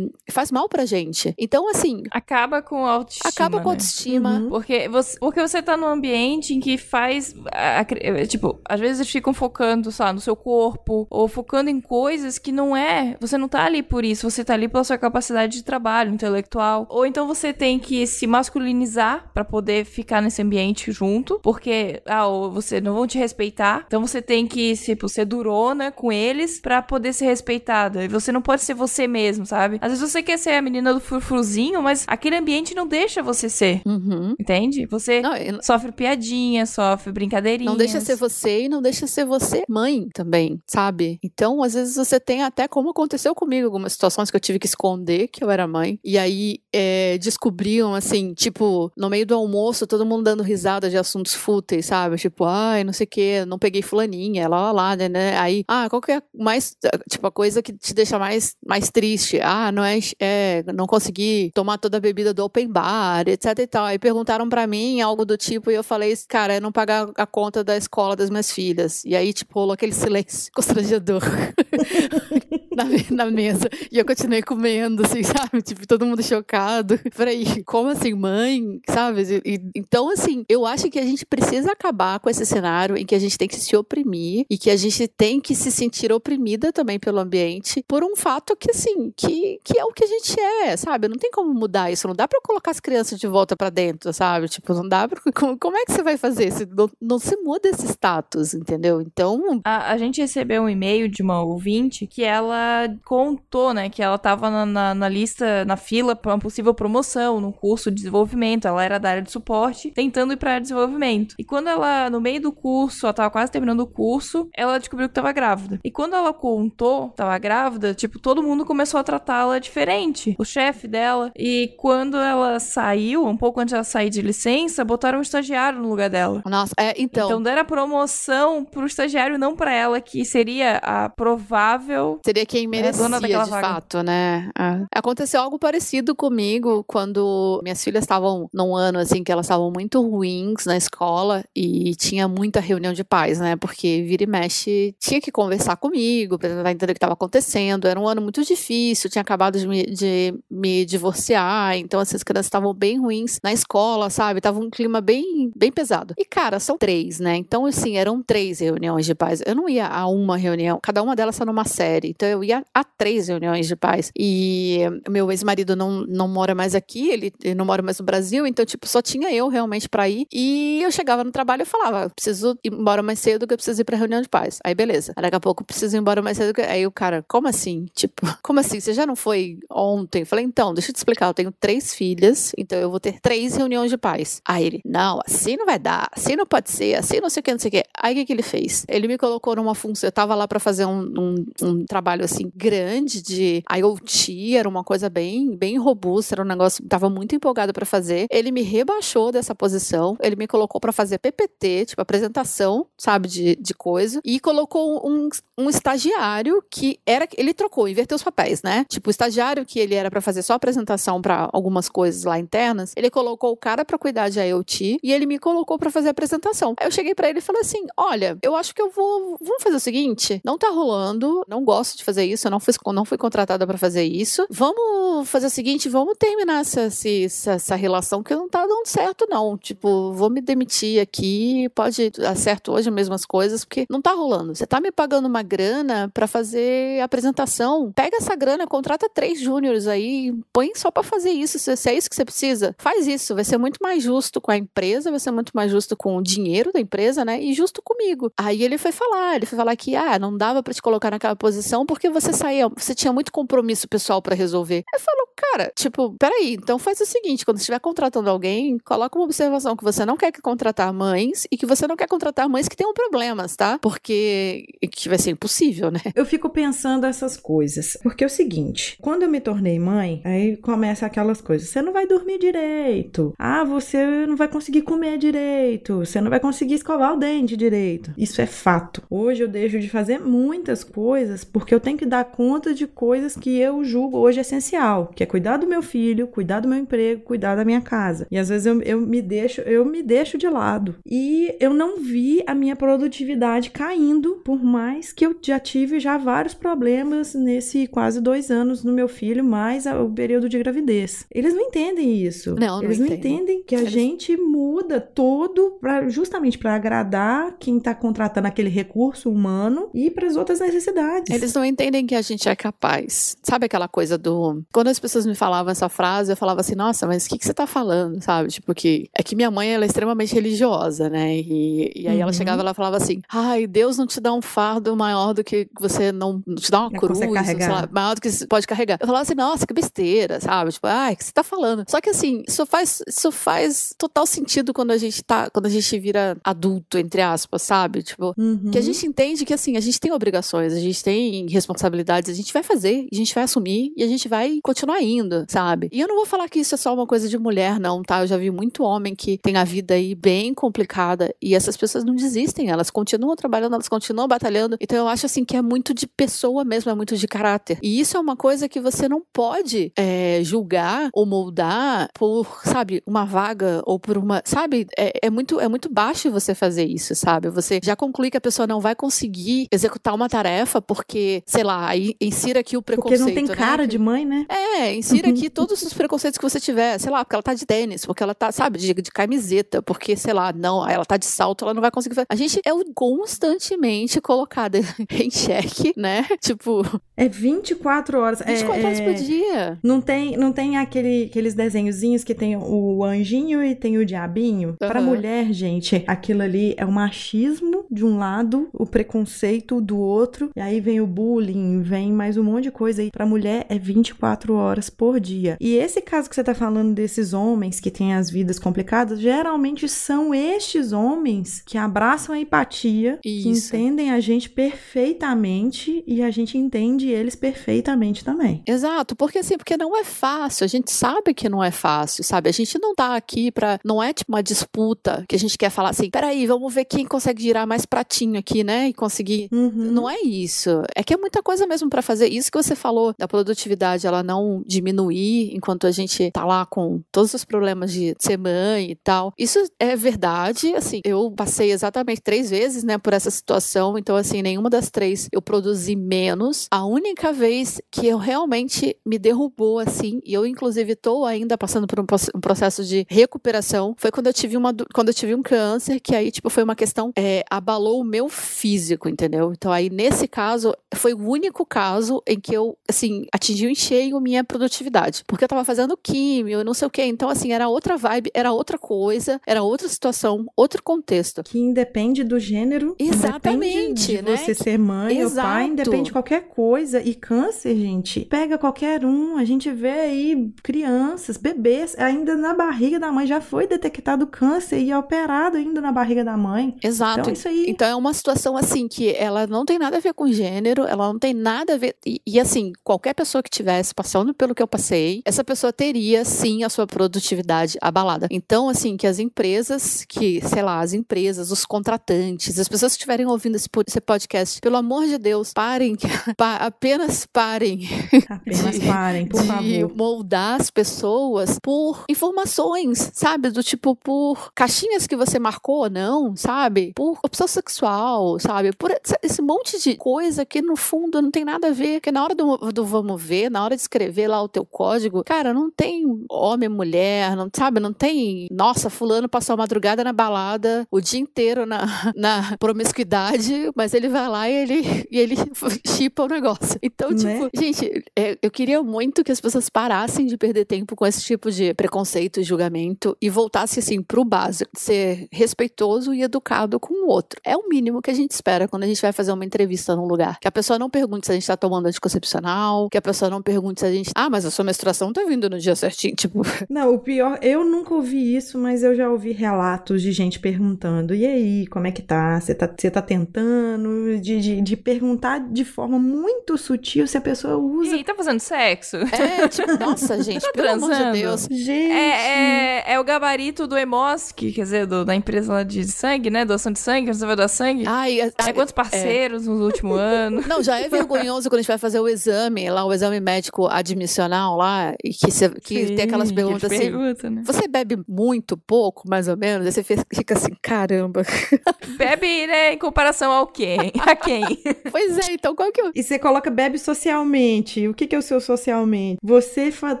[0.30, 1.34] faz mal pra gente.
[1.38, 2.02] Então, assim.
[2.10, 3.28] Acaba com a autoestima.
[3.28, 3.76] Acaba com a né?
[3.76, 4.30] autoestima.
[4.30, 4.48] Uhum.
[4.48, 7.34] Porque, você, porque você tá num ambiente em que faz.
[7.52, 11.80] A, a, tipo, às vezes eles ficam focando, sabe, no seu corpo, ou focando em
[11.80, 13.16] coisas que não é.
[13.20, 16.86] Você não tá ali por isso, você tá ali pela sua capacidade de trabalho intelectual.
[16.90, 22.26] Ou então você tem que se masculinizar para poder ficar nesse ambiente junto, porque, ah,
[22.26, 23.84] ou você não vão te respeitar.
[23.86, 28.04] Então você tem que, tipo, ser durona com eles para poder ser respeitada.
[28.04, 29.78] E você não pode ser você mesmo, sabe?
[29.80, 33.48] Às vezes você quer ser a menina do frufruzinho, mas aquele ambiente não deixa você
[33.48, 33.80] ser.
[33.86, 34.34] Uhum.
[34.40, 34.86] Entende?
[34.86, 37.70] Você Não, eu- sofre piadinha, sofre brincadeirinha.
[37.70, 41.18] Não deixa ser você e não deixa ser você mãe também, sabe?
[41.22, 44.66] Então, às vezes você tem até como aconteceu comigo, algumas situações que eu tive que
[44.66, 45.98] esconder que eu era mãe.
[46.04, 50.96] E aí é, descobriam, assim, tipo, no meio do almoço, todo mundo dando risada de
[50.96, 52.16] assuntos fúteis, sabe?
[52.16, 55.36] Tipo, ai, não sei o quê, não peguei fulaninha, lá, lá, lá, né, né?
[55.38, 56.76] Aí, ah, qual que é mais,
[57.10, 59.40] tipo, a coisa que te deixa mais, mais triste?
[59.42, 63.66] Ah, não é, é não consegui tomar toda a bebida do open bar, etc e
[63.66, 63.84] tal.
[63.84, 67.26] Aí perguntaram pra mim algo do tipo e eu falei, cara, é não pagar a
[67.26, 69.04] conta da escola das minhas filhas.
[69.04, 71.22] E aí, tipo, rolou aquele silêncio constrangedor
[72.76, 73.68] na, na mesa.
[73.90, 75.62] E eu continuei comendo, assim, sabe?
[75.62, 76.98] Tipo, todo mundo chocado.
[77.12, 78.80] Falei, como assim, mãe?
[78.88, 79.22] Sabe?
[79.44, 83.14] E- então, assim, eu acho que a gente precisa acabar com esse cenário em que
[83.14, 86.72] a gente tem que se oprimir e que a gente tem que se sentir oprimida
[86.72, 90.38] também pelo ambiente por um fato que, assim, que, que é o que a gente
[90.40, 91.08] é, sabe?
[91.08, 92.06] Não tem como mudar isso.
[92.08, 94.48] Não dá pra colocar as crianças de volta pra dentro, sabe?
[94.48, 95.20] Tipo, não dá pra.
[95.34, 96.52] Como, como é que você vai fazer?
[96.52, 99.00] Se não, não se muda esse status, entendeu?
[99.00, 102.61] Então, A, a gente recebeu um e-mail de uma ouvinte que ela
[103.04, 107.40] contou, né, que ela tava na, na, na lista, na fila pra uma possível promoção
[107.40, 108.66] no curso de desenvolvimento.
[108.66, 111.34] Ela era da área de suporte, tentando ir pra área de desenvolvimento.
[111.38, 115.08] E quando ela, no meio do curso, ela tava quase terminando o curso, ela descobriu
[115.08, 115.78] que tava grávida.
[115.84, 120.34] E quando ela contou que tava grávida, tipo, todo mundo começou a tratá-la diferente.
[120.38, 121.30] O chefe dela.
[121.36, 125.88] E quando ela saiu, um pouco antes dela sair de licença, botaram um estagiário no
[125.88, 126.42] lugar dela.
[126.46, 127.26] nossa, é, então.
[127.26, 132.20] Então, deram a promoção pro estagiário, não pra ela, que seria a provável.
[132.24, 133.66] Seria quem merecia, dona daquela de vaga.
[133.66, 134.50] fato, né?
[134.58, 134.84] É.
[134.94, 140.02] Aconteceu algo parecido comigo quando minhas filhas estavam num ano, assim, que elas estavam muito
[140.06, 143.56] ruins na escola e tinha muita reunião de pais, né?
[143.56, 147.88] Porque vira e mexe tinha que conversar comigo pra tentar entender o que estava acontecendo.
[147.88, 152.46] Era um ano muito difícil, tinha acabado de me, de me divorciar, então essas crianças
[152.46, 154.42] estavam bem ruins na escola, sabe?
[154.42, 156.14] Tava um clima bem, bem pesado.
[156.18, 157.34] E, cara, são três, né?
[157.36, 159.42] Então, assim, eram três reuniões de pais.
[159.46, 162.10] Eu não ia a uma reunião, cada uma delas tá numa série.
[162.10, 164.10] Então, eu ia a três reuniões de pais.
[164.18, 168.46] E meu ex-marido não, não mora mais aqui, ele, ele não mora mais no Brasil,
[168.46, 170.26] então, tipo, só tinha eu realmente pra ir.
[170.32, 173.80] E eu chegava no trabalho e falava: preciso ir embora mais cedo que eu preciso
[173.80, 174.58] ir pra reunião de pais.
[174.64, 175.12] Aí, beleza.
[175.16, 176.52] Daqui a pouco, preciso ir embora mais cedo.
[176.52, 176.62] Que...
[176.62, 177.86] Aí, o cara, como assim?
[177.94, 178.80] Tipo, como assim?
[178.80, 180.20] Você já não foi ontem?
[180.20, 181.26] Eu falei, então, deixa eu te explicar.
[181.28, 184.40] Eu tenho três filhas, então eu vou ter três reuniões de pais.
[184.46, 187.44] Aí ele, não, assim não vai dar, assim não pode ser, assim não sei o
[187.44, 187.82] que, não sei o que.
[187.98, 188.84] Aí o que, que ele fez?
[188.88, 190.08] Ele me colocou numa função.
[190.08, 194.82] Eu tava lá pra fazer um, um, um trabalho assim grande de IoT, era uma
[194.82, 198.26] coisa bem, bem robusta, era um negócio, tava muito empolgado pra fazer.
[198.30, 203.56] Ele me rebaixou dessa posição, ele me colocou pra fazer PPT, tipo apresentação, sabe, de,
[203.56, 208.84] de coisa, e colocou um, um estagiário que era, ele trocou, inverteu os papéis, né?
[208.88, 212.92] Tipo, o estagiário que ele era pra fazer só apresentação pra algumas coisas lá internas,
[212.96, 216.74] ele colocou o cara pra cuidar de IoT e ele me colocou pra fazer apresentação.
[216.78, 219.62] Aí eu cheguei pra ele e falei assim: "Olha, eu acho que eu vou, vamos
[219.62, 222.74] fazer o seguinte, não tá rolando, não gosto de fazer fazer isso, eu não fui,
[222.92, 224.46] não fui contratada para fazer isso.
[224.50, 229.26] Vamos fazer o seguinte, vamos terminar essa, essa, essa relação que não tá dando certo,
[229.28, 229.56] não.
[229.58, 234.12] Tipo, vou me demitir aqui, pode dar certo hoje mesmo as coisas, porque não tá
[234.12, 234.54] rolando.
[234.54, 239.86] Você tá me pagando uma grana para fazer apresentação, pega essa grana, contrata três júniores
[239.86, 243.34] aí, põe só para fazer isso, se, se é isso que você precisa, faz isso,
[243.34, 246.22] vai ser muito mais justo com a empresa, vai ser muito mais justo com o
[246.22, 247.42] dinheiro da empresa, né?
[247.42, 248.32] E justo comigo.
[248.36, 251.36] Aí ele foi falar, ele foi falar que, ah, não dava para te colocar naquela
[251.36, 254.82] posição porque você saía, você tinha muito compromisso pessoal para resolver.
[254.94, 259.24] Aí falou, cara, tipo, peraí, então faz o seguinte, quando estiver contratando alguém, coloca uma
[259.24, 262.76] observação que você não quer contratar mães e que você não quer contratar mães que
[262.76, 263.78] tenham problemas, tá?
[263.80, 266.00] Porque que vai ser impossível, né?
[266.14, 270.56] Eu fico pensando essas coisas, porque é o seguinte, quando eu me tornei mãe, aí
[270.56, 275.98] começa aquelas coisas, você não vai dormir direito, ah, você não vai conseguir comer direito,
[275.98, 278.12] você não vai conseguir escovar o dente direito.
[278.16, 279.02] Isso é fato.
[279.10, 283.36] Hoje eu deixo de fazer muitas coisas porque eu tenho que dar conta de coisas
[283.36, 287.22] que eu julgo hoje essencial, que é cuidar do meu filho, cuidar do meu emprego,
[287.22, 288.26] cuidar da minha casa.
[288.30, 290.96] E às vezes eu, eu me deixo, eu me deixo de lado.
[291.06, 296.16] E eu não vi a minha produtividade caindo, por mais que eu já tive já
[296.16, 301.26] vários problemas nesse quase dois anos no meu filho, mais o período de gravidez.
[301.30, 302.54] Eles não entendem isso.
[302.54, 303.92] Não, Eles não entendem que a Eles...
[303.92, 310.26] gente muda todo pra, justamente para agradar quem tá contratando aquele recurso humano e para
[310.26, 311.34] as outras necessidades.
[311.34, 313.36] Eles não entendem que a gente é capaz.
[313.42, 314.62] Sabe aquela coisa do.
[314.72, 317.44] Quando as pessoas me falavam essa frase, eu falava assim, nossa, mas o que, que
[317.44, 318.48] você tá falando, sabe?
[318.48, 321.36] Tipo, que é que minha mãe, ela é extremamente religiosa, né?
[321.36, 322.22] E, e aí uhum.
[322.22, 325.68] ela chegava e falava assim, ai, Deus não te dá um fardo maior do que
[325.78, 328.98] você não, não te dá uma não cruz, lá, maior do que você pode carregar.
[329.00, 330.72] Eu falava assim, nossa, que besteira, sabe?
[330.72, 331.84] Tipo, ai, o que você tá falando?
[331.88, 335.70] Só que assim, isso faz, isso faz total sentido quando a gente tá, quando a
[335.70, 338.02] gente vira adulto, entre aspas, sabe?
[338.02, 338.70] Tipo, uhum.
[338.70, 342.34] que a gente entende que assim, a gente tem obrigações, a gente tem responsabilidades, a
[342.34, 345.88] gente vai fazer, a gente vai assumir e a gente vai continuar indo, sabe?
[345.92, 348.20] E eu não vou falar que isso é só uma coisa de mulher, não, tá?
[348.20, 352.04] Eu já vi muito homem que tem a vida aí bem complicada e essas pessoas
[352.04, 354.76] não desistem, elas continuam trabalhando, elas continuam batalhando.
[354.80, 357.78] Então eu acho assim que é muito de pessoa mesmo, é muito de caráter.
[357.82, 363.02] E isso é uma coisa que você não pode é, julgar ou moldar por, sabe,
[363.06, 364.86] uma vaga ou por uma, sabe?
[364.96, 367.48] É, é, muito é muito baixo você fazer isso, sabe?
[367.50, 371.90] Você já conclui que a pessoa não vai conseguir executar uma tarefa porque, sei lá,
[372.20, 373.24] insira aqui o preconceito.
[373.24, 373.54] Porque não tem né?
[373.54, 374.46] cara de mãe, né?
[374.48, 377.66] É, insira aqui todos os preconceitos que você tiver, sei lá, porque ela tá de
[377.66, 381.26] tênis, porque ela tá, sabe, de, de camiseta, porque, sei lá, não, ela tá de
[381.26, 382.26] salto, ela não vai conseguir fazer.
[382.28, 384.78] A gente é constantemente colocada
[385.10, 386.26] em xeque, né?
[386.40, 386.82] Tipo.
[387.16, 388.42] É 24 horas.
[388.44, 389.78] 24 é, horas por dia.
[389.82, 394.70] Não tem, não tem aquele, aqueles desenhozinhos que tem o anjinho e tem o diabinho?
[394.70, 394.88] Uhum.
[394.88, 400.50] Pra mulher, gente, aquilo ali é o machismo de um lado, o preconceito do outro,
[400.56, 403.10] e aí vem o bullying, vem mais um monte de coisa aí.
[403.10, 405.56] Pra mulher é 24 horas por dia.
[405.60, 409.88] E esse caso que você tá falando desses homens que têm as vidas complicadas, geralmente
[409.88, 413.70] são estes homens que abraçam a empatia, Isso.
[413.70, 418.62] que entendem a gente perfeitamente e a gente entende eles perfeitamente também.
[418.66, 422.48] Exato, porque assim, porque não é fácil, a gente sabe que não é fácil, sabe?
[422.48, 423.78] A gente não tá aqui pra.
[423.84, 427.06] Não é tipo uma disputa que a gente quer falar assim, peraí, vamos ver quem
[427.06, 428.88] consegue girar mais pratinho aqui, né?
[428.88, 429.48] E conseguir.
[429.52, 429.70] Uhum.
[429.92, 430.82] Não é isso.
[430.94, 432.28] É que é muita coisa mesmo para fazer.
[432.28, 437.02] Isso que você falou da produtividade, ela não diminuir enquanto a gente tá lá com
[437.10, 439.32] todos os problemas de ser mãe e tal.
[439.38, 444.42] Isso é verdade, assim, eu passei exatamente três vezes, né, por essa situação, então, assim,
[444.42, 446.66] nenhuma das três eu produzi menos.
[446.70, 451.86] A única vez que eu realmente me derrubou, assim, e eu, inclusive, tô ainda passando
[451.86, 455.42] por um, um processo de recuperação, foi quando eu tive uma, quando eu tive um
[455.42, 459.52] câncer, que aí, tipo, foi uma questão, é, abalou o meu físico, entendeu?
[459.52, 464.20] Então, aí, nesse caso, foi o único caso em que eu, assim, atingi em cheio
[464.20, 467.68] minha produtividade, porque eu tava fazendo químio e não sei o que, então, assim, era
[467.68, 471.42] outra vibe, era outra coisa, era outra situação, outro contexto.
[471.42, 472.94] Que independe do gênero.
[472.98, 474.16] Exatamente.
[474.16, 474.36] De né?
[474.36, 475.46] você ser mãe Exato.
[475.46, 477.00] ou pai, independe de qualquer coisa.
[477.00, 479.36] E câncer, gente, pega qualquer um.
[479.36, 484.78] A gente vê aí crianças, bebês, ainda na barriga da mãe já foi detectado câncer
[484.80, 486.76] e é operado ainda na barriga da mãe.
[486.82, 487.20] Exato.
[487.20, 487.66] Então, isso aí...
[487.68, 491.12] então é uma situação assim que ela não tem nada a ver com gênero, ela
[491.12, 491.94] não tem nada a ver.
[492.04, 496.24] E, e assim, qualquer pessoa que tivesse passando pelo que eu passei, essa pessoa teria
[496.24, 498.26] sim a sua produtividade abalada.
[498.28, 502.96] Então, assim, que as empresas, que, sei lá, as empresas, os contratantes, as pessoas que
[502.96, 503.68] estiverem ouvindo esse,
[504.04, 505.96] podcast, pelo amor de Deus, parem,
[506.36, 507.88] pa, apenas parem.
[508.28, 509.96] Apenas de, parem, por de favor.
[509.96, 513.50] moldar as pessoas por informações, sabe?
[513.50, 516.92] Do tipo, por caixinhas que você marcou ou não, sabe?
[516.96, 518.72] Por opção sexual, sabe?
[518.72, 518.90] Por
[519.22, 522.00] esse monte de coisa que no fundo não tem nada a ver.
[522.00, 525.22] Que na hora do, do vamos ver, na hora de escrever lá o teu código,
[525.24, 527.80] cara, não tem homem, mulher, não sabe?
[527.80, 531.80] Não tem, nossa, fulano passou a madrugada na balada o dia inteiro na,
[532.16, 535.36] na promiscuidade, mas ele vai lá e ele, e ele
[535.86, 536.78] chipa o negócio.
[536.82, 537.16] Então, né?
[537.16, 541.22] tipo, gente, é, eu queria muito que as pessoas parassem de perder tempo com esse
[541.22, 544.70] tipo de preconceito e julgamento e voltassem, assim, pro básico.
[544.76, 547.40] Ser respeitoso e educado com o outro.
[547.44, 550.06] É o mínimo que a gente espera quando a gente vai fazer uma entrevista num
[550.06, 550.38] lugar.
[550.40, 553.42] Que a pessoa não pergunte se a gente tá tomando anticoncepcional, que a pessoa não
[553.42, 554.10] pergunte se a gente.
[554.14, 556.14] Ah, mas a sua menstruação tá vindo no dia certinho.
[556.22, 556.42] Tipo.
[556.68, 561.14] Não, o pior, eu nunca ouvi isso, mas eu já ouvi relatos de gente perguntando:
[561.14, 562.40] e aí, como é que tá?
[562.40, 564.18] Você tá, tá tentando?
[564.20, 567.96] De, de, de perguntar de forma muito sutil se a pessoa usa.
[567.96, 568.96] E tá fazendo sexo?
[568.96, 571.48] É, tipo, nossa, gente, tá pelo amor de Deus.
[571.50, 571.92] Gente.
[571.92, 576.30] É, é, é, o gabarito do EMOSC, quer dizer, do, da empresa lá de sangue,
[576.30, 576.44] né?
[576.44, 577.84] Doação de sangue, você vai doar sangue.
[577.86, 579.50] Ai, é, é quantos parceiros é.
[579.50, 580.46] nos últimos anos?
[580.46, 583.66] Não, já é vergonhoso quando a gente vai fazer o exame, lá, o exame médico
[583.66, 586.90] admissional lá, e que, cê, que Sim, tem aquelas perguntas assim.
[586.90, 587.42] Pergunta, né?
[587.44, 589.66] Você bebe muito, pouco, mais ou menos?
[589.66, 591.22] Aí você fica assim, caramba.
[591.96, 593.76] Bebe, né, em comparação ao quê?
[594.00, 594.42] A quem?
[594.90, 595.92] pois é, então qual que eu...
[595.94, 597.86] E você coloca bebe socialmente.
[597.86, 599.18] O que, que é o seu socialmente?
[599.22, 600.00] Você, fa...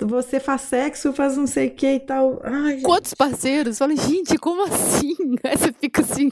[0.00, 2.40] você faz sexo, faz não sei o que e tal.
[2.44, 3.78] Ai, Quantos parceiros?
[3.78, 5.16] Fala, gente, como assim?
[5.44, 6.30] Aí você fica assim,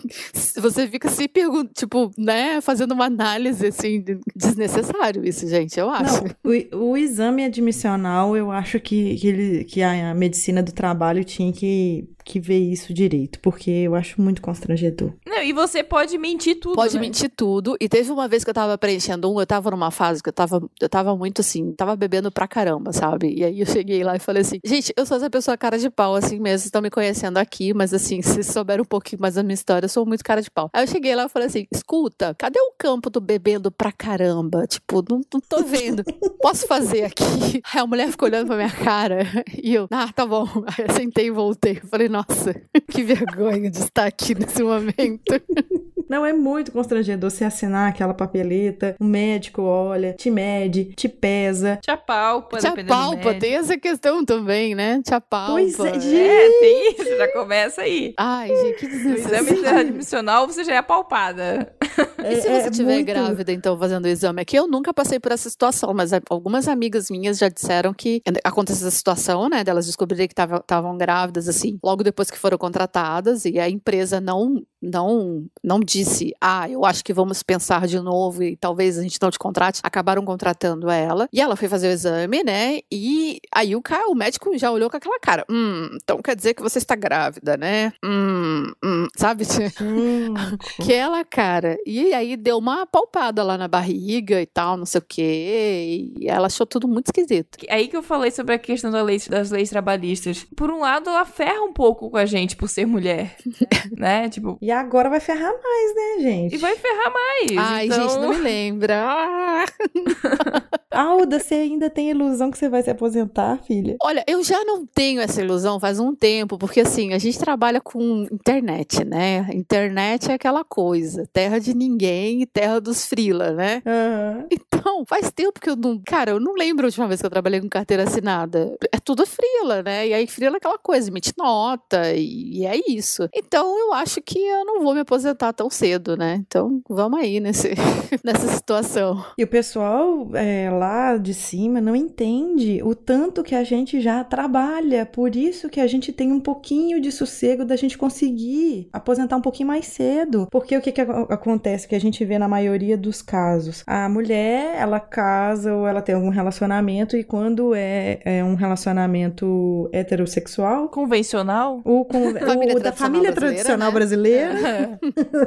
[0.56, 4.04] você fica se perguntando, tipo, né, fazendo uma análise, assim,
[4.36, 6.22] desnecessário isso, gente, eu acho.
[6.22, 11.24] Não, o, o exame admissional, eu acho que, que, ele, que a medicina do trabalho
[11.24, 15.14] tinha que que ver isso direito, porque eu acho muito constrangedor.
[15.24, 16.74] Não, e você pode mentir tudo.
[16.74, 17.02] Pode né?
[17.02, 17.76] mentir tudo.
[17.80, 20.32] E teve uma vez que eu tava preenchendo um, eu tava numa fase que eu
[20.32, 23.32] tava, eu tava muito assim, tava bebendo pra caramba, sabe?
[23.32, 25.88] E aí eu cheguei lá e falei assim: gente, eu sou essa pessoa cara de
[25.88, 29.22] pau, assim mesmo, vocês estão me conhecendo aqui, mas assim, se vocês souberam um pouquinho
[29.22, 30.68] mais da minha história, eu sou muito cara de pau.
[30.72, 34.25] Aí eu cheguei lá e falei assim: escuta, cadê o campo do bebendo pra caramba?
[34.68, 36.04] Tipo, não, não tô vendo.
[36.40, 37.24] Posso fazer aqui?
[37.72, 39.26] Aí a mulher ficou olhando pra minha cara
[39.62, 40.46] e eu, ah, tá bom.
[40.66, 41.80] Aí eu sentei e voltei.
[41.82, 42.54] Eu falei, nossa,
[42.90, 45.22] que vergonha de estar aqui nesse momento.
[46.08, 51.78] Não, é muito constrangedor você assinar aquela papeleta, o médico olha, te mede, te pesa.
[51.82, 55.02] Te apalpa, Te apalpa, tem essa questão também, né?
[55.02, 55.52] Te apalpa.
[55.52, 56.16] Pois é, gente.
[56.16, 58.14] É, tem isso, já começa aí.
[58.16, 59.46] Ai, gente, que desnecessário.
[59.46, 61.74] No exame admissional, você já é apalpada.
[62.18, 63.06] É, e se você estiver é muito...
[63.06, 64.42] grávida, então, fazendo o exame?
[64.42, 68.86] Aqui eu nunca passei por essa situação, mas algumas amigas minhas já disseram que aconteceu
[68.88, 69.62] essa situação, né?
[69.62, 74.62] Delas descobrirem que estavam grávidas, assim, logo depois que foram contratadas, e a empresa não,
[74.86, 79.18] não, não disse, ah, eu acho que vamos pensar de novo e talvez a gente
[79.20, 79.80] não te contrate.
[79.82, 82.80] Acabaram contratando ela, e ela foi fazer o exame, né?
[82.90, 86.54] E aí o cara, o médico já olhou com aquela cara, hum, então quer dizer
[86.54, 87.92] que você está grávida, né?
[88.04, 89.44] Hum, hum sabe?
[89.80, 90.34] Hum.
[90.80, 91.76] aquela cara.
[91.86, 96.12] E aí deu uma palpada lá na barriga e tal, não sei o quê.
[96.18, 97.58] E ela achou tudo muito esquisito.
[97.66, 100.46] É aí que eu falei sobre a questão da lei, das leis trabalhistas.
[100.56, 103.36] Por um lado, ela ferra um pouco com a gente por ser mulher,
[103.96, 104.28] né?
[104.28, 104.58] Tipo.
[104.60, 106.54] E agora vai ferrar mais, né, gente?
[106.54, 107.56] E vai ferrar mais.
[107.56, 108.08] Ai, então...
[108.08, 109.64] gente, não me lembra.
[110.96, 113.96] Alda, você ainda tem ilusão que você vai se aposentar, filha?
[114.02, 117.82] Olha, eu já não tenho essa ilusão faz um tempo, porque assim, a gente trabalha
[117.82, 119.46] com internet, né?
[119.52, 123.82] Internet é aquela coisa, terra de ninguém e terra dos frila, né?
[123.84, 124.46] Uhum.
[124.50, 126.00] Então, faz tempo que eu não.
[126.02, 128.74] Cara, eu não lembro a última vez que eu trabalhei com carteira assinada.
[128.90, 130.08] É tudo frila, né?
[130.08, 133.28] E aí, frila é aquela coisa, emite nota e, e é isso.
[133.34, 136.42] Então, eu acho que eu não vou me aposentar tão cedo, né?
[136.46, 137.74] Então, vamos aí nesse,
[138.24, 139.22] nessa situação.
[139.36, 144.00] E o pessoal é, lá lá de cima não entende o tanto que a gente
[144.00, 145.04] já trabalha.
[145.04, 149.40] Por isso que a gente tem um pouquinho de sossego da gente conseguir aposentar um
[149.40, 150.46] pouquinho mais cedo.
[150.50, 153.82] Porque o que, que acontece que a gente vê na maioria dos casos?
[153.86, 159.88] A mulher, ela casa ou ela tem algum relacionamento e quando é, é um relacionamento
[159.92, 160.88] heterossexual...
[160.88, 161.80] Convencional?
[161.84, 162.28] O, com,
[162.76, 164.54] o da família tradicional brasileira.
[164.54, 164.98] Né?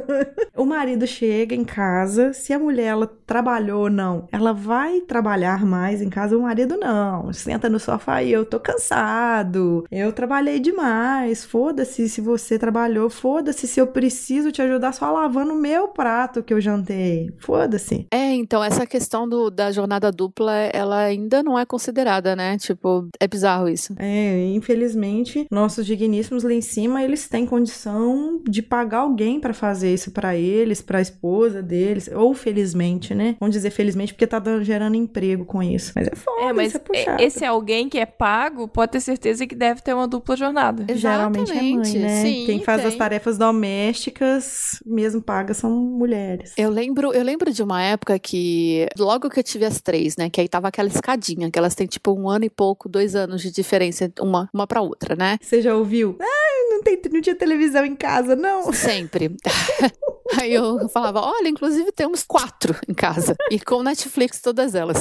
[0.57, 5.18] o marido chega em casa, se a mulher ela trabalhou ou não, ela vai trabalhar
[5.19, 7.33] trabalhar mais em casa, o marido não.
[7.33, 9.83] Senta no sofá e eu tô cansado.
[9.91, 11.43] Eu trabalhei demais.
[11.43, 13.09] Foda-se se você trabalhou.
[13.09, 17.33] Foda-se se eu preciso te ajudar só lavando o meu prato que eu jantei.
[17.39, 18.07] Foda-se.
[18.11, 22.57] É, então essa questão do, da jornada dupla, ela ainda não é considerada, né?
[22.57, 23.93] Tipo, é bizarro isso.
[23.99, 29.93] É, infelizmente, nossos digníssimos lá em cima, eles têm condição de pagar alguém para fazer
[29.93, 33.35] isso para eles, para a esposa deles, ou felizmente, né?
[33.37, 35.91] Vamos dizer felizmente porque tá gerando emprego com isso.
[35.95, 37.23] Mas é foda, É, mas isso é puxado.
[37.23, 40.85] esse alguém que é pago pode ter certeza que deve ter uma dupla jornada.
[40.95, 42.21] Geralmente é mãe, Exatamente, né?
[42.21, 42.97] sim, Quem faz as tem.
[42.99, 46.53] tarefas domésticas, mesmo pagas, são mulheres.
[46.57, 50.29] Eu lembro, eu lembro de uma época que, logo que eu tive as três, né?
[50.29, 53.41] Que aí tava aquela escadinha, que elas têm tipo um ano e pouco, dois anos
[53.41, 55.37] de diferença uma, uma pra outra, né?
[55.41, 56.17] Você já ouviu?
[56.21, 58.71] Ai, não, tem, não tinha televisão em casa, não.
[58.73, 59.35] Sempre.
[60.39, 63.35] Aí eu falava, olha, inclusive temos quatro em casa.
[63.49, 64.98] E com Netflix todas elas.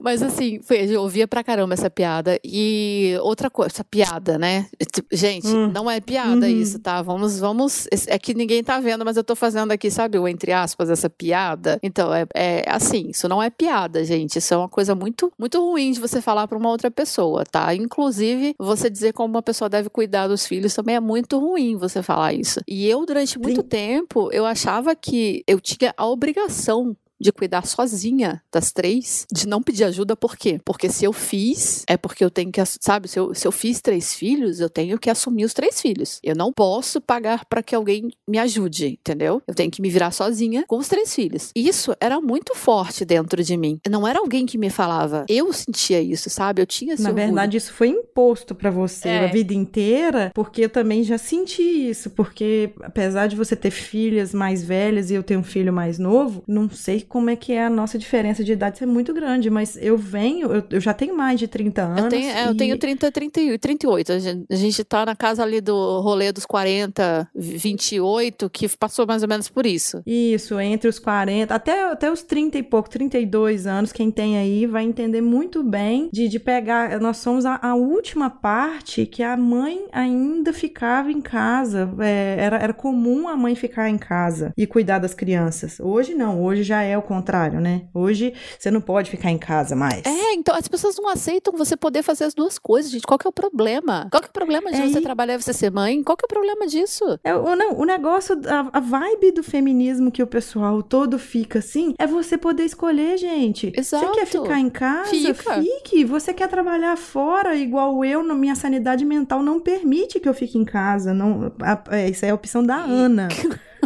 [0.00, 2.38] Mas assim, foi, eu ouvia pra caramba essa piada.
[2.44, 4.66] E outra coisa, essa piada, né?
[4.92, 5.70] Tipo, Gente, Hum.
[5.72, 6.52] não é piada Uhum.
[6.52, 7.00] isso, tá?
[7.02, 7.86] Vamos, vamos.
[8.06, 11.08] É que ninguém tá vendo, mas eu tô fazendo aqui, sabe, o entre aspas, essa
[11.10, 11.78] piada.
[11.82, 14.36] Então, é, é assim, isso não é piada, gente.
[14.38, 17.74] Isso é uma coisa muito, muito ruim de você falar pra uma outra pessoa, tá?
[17.74, 22.02] Inclusive, você dizer como uma pessoa deve cuidar dos filhos também é muito ruim você
[22.02, 22.60] falar isso.
[22.66, 23.66] E eu, durante muito Sim.
[23.68, 29.62] tempo, eu achava que eu tinha a obrigação de cuidar sozinha das três, de não
[29.62, 30.60] pedir ajuda, por quê?
[30.64, 33.80] Porque se eu fiz, é porque eu tenho que, sabe, se eu, se eu fiz
[33.80, 36.18] três filhos, eu tenho que assumir os três filhos.
[36.22, 39.42] Eu não posso pagar para que alguém me ajude, entendeu?
[39.46, 41.50] Eu tenho que me virar sozinha com os três filhos.
[41.54, 43.78] Isso era muito forte dentro de mim.
[43.88, 45.24] Não era alguém que me falava.
[45.28, 46.60] Eu sentia isso, sabe?
[46.62, 47.26] Eu tinha esse Na orgulho.
[47.26, 49.24] verdade, isso foi imposto pra você É.
[49.24, 52.10] a vida inteira, porque eu também já senti isso.
[52.10, 56.42] Porque, apesar de você ter filhas mais velhas e eu ter um filho mais novo,
[56.46, 59.50] não sei como é que é a nossa diferença de idade, isso é muito grande,
[59.50, 62.04] mas eu venho, eu, eu já tenho mais de 30 anos.
[62.04, 64.12] Eu tenho, é, eu e- tenho 30, 30, e 38.
[64.12, 69.06] A gente, a gente tá na casa ali do rolê dos 40, 28, que passou
[69.06, 70.02] mais ou menos por isso.
[70.06, 74.64] Isso, entre os 40, até, até os 30 e pouco, 32 anos, quem tem aí
[74.64, 76.98] vai entender muito bem de, de pegar.
[76.98, 81.92] Nós somos a, a última parte que a mãe ainda ficava em casa.
[82.00, 85.78] É, era, era comum a mãe ficar em casa e cuidar das crianças.
[85.78, 87.82] Hoje não, hoje já é o contrário, né?
[87.94, 90.02] Hoje você não pode ficar em casa mais.
[90.06, 93.02] É, então as pessoas não aceitam você poder fazer as duas coisas, gente.
[93.06, 94.08] Qual que é o problema?
[94.10, 96.02] Qual que é o problema de É, você trabalhar e você ser mãe?
[96.02, 97.04] Qual que é o problema disso?
[97.24, 101.58] É, o, não, o negócio, a, a vibe do feminismo que o pessoal todo fica
[101.58, 103.72] assim, é você poder escolher, gente.
[103.76, 104.06] Exato.
[104.06, 105.10] Você quer ficar em casa?
[105.10, 105.62] Fica.
[105.62, 106.04] Fique.
[106.04, 110.64] Você quer trabalhar fora, igual eu, minha sanidade mental não permite que eu fique em
[110.64, 111.12] casa.
[111.12, 113.28] Não, a- é, isso é a opção da Ana.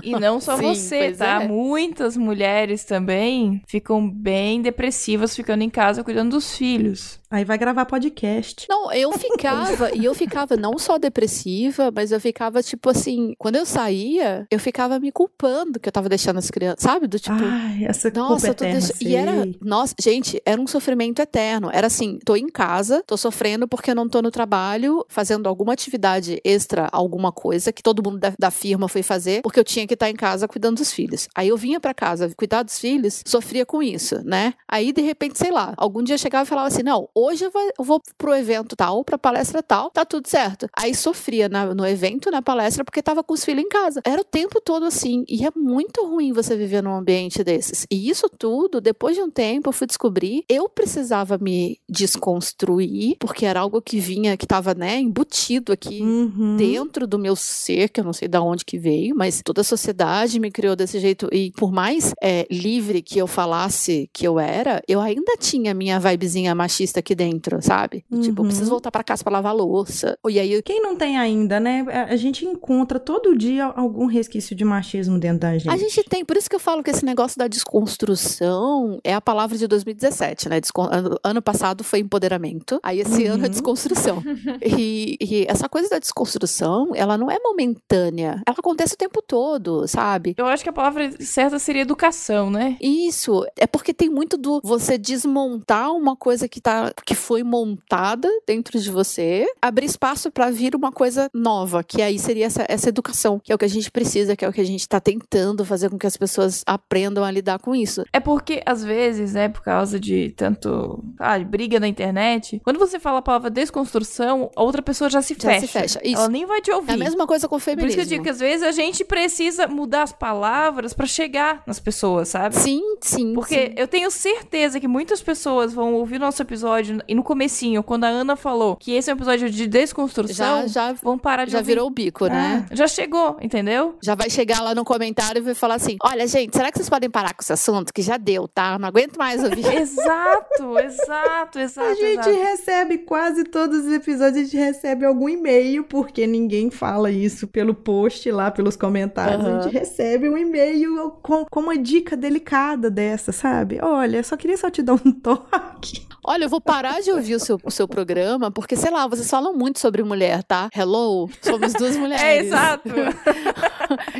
[0.06, 1.42] E não só Sim, você, tá?
[1.42, 1.48] é.
[1.48, 7.18] Muitas mulheres também ficam bem depressivas ficando em casa cuidando dos filhos.
[7.30, 8.66] Aí vai gravar podcast.
[8.68, 13.56] Não, eu ficava, e eu ficava não só depressiva, mas eu ficava, tipo assim, quando
[13.56, 17.06] eu saía, eu ficava me culpando que eu tava deixando as crianças, sabe?
[17.06, 17.36] Do tipo.
[17.38, 19.08] Ai, essa culpa Nossa, eu tô eterna, deixando.
[19.08, 19.48] E era.
[19.60, 21.70] Nossa, gente, era um sofrimento eterno.
[21.72, 25.72] Era assim: tô em casa, tô sofrendo porque eu não tô no trabalho, fazendo alguma
[25.72, 29.86] atividade extra, alguma coisa que todo mundo da, da firma foi fazer, porque eu tinha
[29.86, 31.28] que estar em casa cuidando dos filhos.
[31.34, 34.54] Aí eu vinha pra casa cuidar dos filhos, sofria com isso, né?
[34.68, 37.62] Aí, de repente, sei lá, algum dia chegava e falava assim: não, hoje eu vou,
[37.78, 40.68] eu vou pro evento tal, pra palestra tal, tá tudo certo.
[40.78, 44.00] Aí sofria na- no evento, na palestra, porque tava com os filhos em casa.
[44.04, 45.24] Era o tempo todo assim.
[45.28, 47.86] E é muito ruim você viver num ambiente desses.
[47.90, 53.46] E isso tudo, depois de um tempo, eu fui descobrir, eu precisava me desconstruir, porque
[53.46, 56.56] era algo que vinha, que tava, né, embutido aqui Uhum.
[56.56, 59.64] dentro do meu ser, que eu não sei de onde que veio, mas toda a
[59.64, 61.28] sociedade me criou desse jeito.
[61.32, 65.98] E por mais é, livre que eu falasse que eu era, eu ainda tinha minha
[65.98, 68.04] vibezinha machista aqui dentro, sabe?
[68.20, 68.48] Tipo, eu Uhum.
[68.48, 70.18] preciso voltar pra casa pra lavar louça.
[70.28, 71.84] E aí Quem não tem ainda, né?
[71.88, 75.68] A a gente encontra todo dia algum resquício de machismo dentro da gente.
[75.70, 79.20] A gente tem, por isso que eu falo que esse negócio da desconstrução é a
[79.20, 80.60] palavra de 2017, né?
[80.60, 80.88] Descon-
[81.22, 83.50] ano, passado foi empoderamento, aí esse ano é Uhum.
[83.50, 84.22] desconstrução.
[84.62, 89.86] e, e essa coisa da desconstrução, ela não é momentânea, ela acontece o tempo todo,
[89.86, 90.34] sabe?
[90.36, 92.76] Eu acho que a palavra certa seria educação, né?
[92.80, 98.28] Isso, é porque tem muito do você desmontar uma coisa que tá que foi montada
[98.46, 102.88] dentro de você, abrir espaço pra vir uma coisa nova, que aí seria essa, essa
[102.88, 105.00] educação, que é o que a gente precisa, que é o que a gente tá
[105.00, 108.04] tentando fazer com que as pessoas aprendam a lidar com isso.
[108.12, 112.98] É porque, às vezes, né, por causa de tanto ah, briga na internet, quando você
[112.98, 115.60] fala a palavra desconstrução, a outra pessoa já se Já fecha.
[115.60, 116.20] se fecha, isso.
[116.20, 116.92] Ela nem vai te ouvir.
[116.92, 117.96] É a mesma coisa com o Por isso feminismo.
[117.96, 121.78] que eu digo que às vezes a gente precisa mudar as palavras pra chegar nas
[121.78, 122.56] pessoas, sabe?
[122.56, 123.34] Sim, sim.
[123.34, 123.74] Porque sim.
[123.76, 128.04] eu tenho certeza que muitas pessoas vão ouvir nosso episódio episódio, e no comecinho, quando
[128.04, 131.52] a Ana falou que esse é um episódio de desconstrução, Já, já, vão parar de
[131.52, 131.66] já ouvir.
[131.72, 132.66] virou o bico, né?
[132.72, 133.96] Já chegou, entendeu?
[134.02, 136.88] Já vai chegar lá no comentário e vai falar assim: Olha, gente, será que vocês
[136.88, 137.92] podem parar com esse assunto?
[137.92, 138.78] Que já deu, tá?
[138.78, 139.66] Não aguento mais ouvir.
[139.66, 141.88] Exato, exato, exato.
[141.88, 142.42] A gente exato.
[142.42, 147.74] recebe quase todos os episódios, a gente recebe algum e-mail, porque ninguém fala isso pelo
[147.74, 149.44] post lá, pelos comentários.
[149.44, 149.62] A Aham.
[149.62, 153.78] gente recebe um e-mail com, com uma dica delicada dessa, sabe?
[153.82, 156.06] Olha, só queria só te dar um toque.
[156.24, 159.28] Olha, eu vou parar de ouvir o seu, o seu programa, porque, sei lá, vocês
[159.30, 160.68] falam muito sobre mulher, tá?
[160.76, 162.22] Hello, somos duas mulheres.
[162.22, 162.88] É, exato.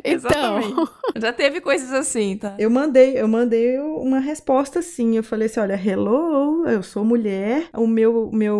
[0.05, 0.91] Então, Exatamente.
[1.17, 2.55] Já teve coisas assim, tá?
[2.57, 5.17] Eu mandei, eu mandei uma resposta assim.
[5.17, 7.65] Eu falei assim: olha, hello, eu sou mulher.
[7.77, 8.57] O meu, meu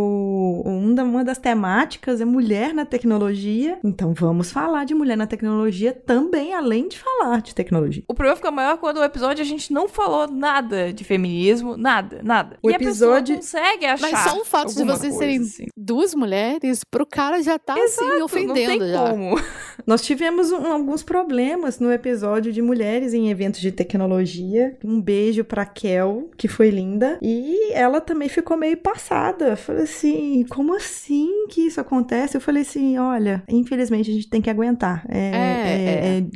[0.67, 3.79] um uma das temáticas é mulher na tecnologia.
[3.85, 8.03] Então vamos falar de mulher na tecnologia também, além de falar de tecnologia.
[8.09, 12.21] O problema fica maior quando o episódio a gente não falou nada de feminismo, nada,
[12.25, 12.57] nada.
[12.63, 15.39] O e episódio- a pessoa consegue achar Mas só o fato de vocês coisa, serem
[15.39, 15.67] assim.
[15.77, 19.11] duas mulheres, pro cara já tá assim, Não tem ofendendo já.
[19.11, 19.41] como.
[19.87, 24.77] Nós tivemos um- alguns problemas no episódio de mulheres em eventos de tecnologia.
[24.85, 27.19] Um beijo pra Kel, que foi linda.
[27.23, 29.55] E ela também ficou meio passada.
[29.57, 32.37] Falei assim: como assim que isso acontece?
[32.37, 35.05] Eu falei assim: olha, infelizmente a gente tem que aguentar.
[35.09, 35.39] É, É,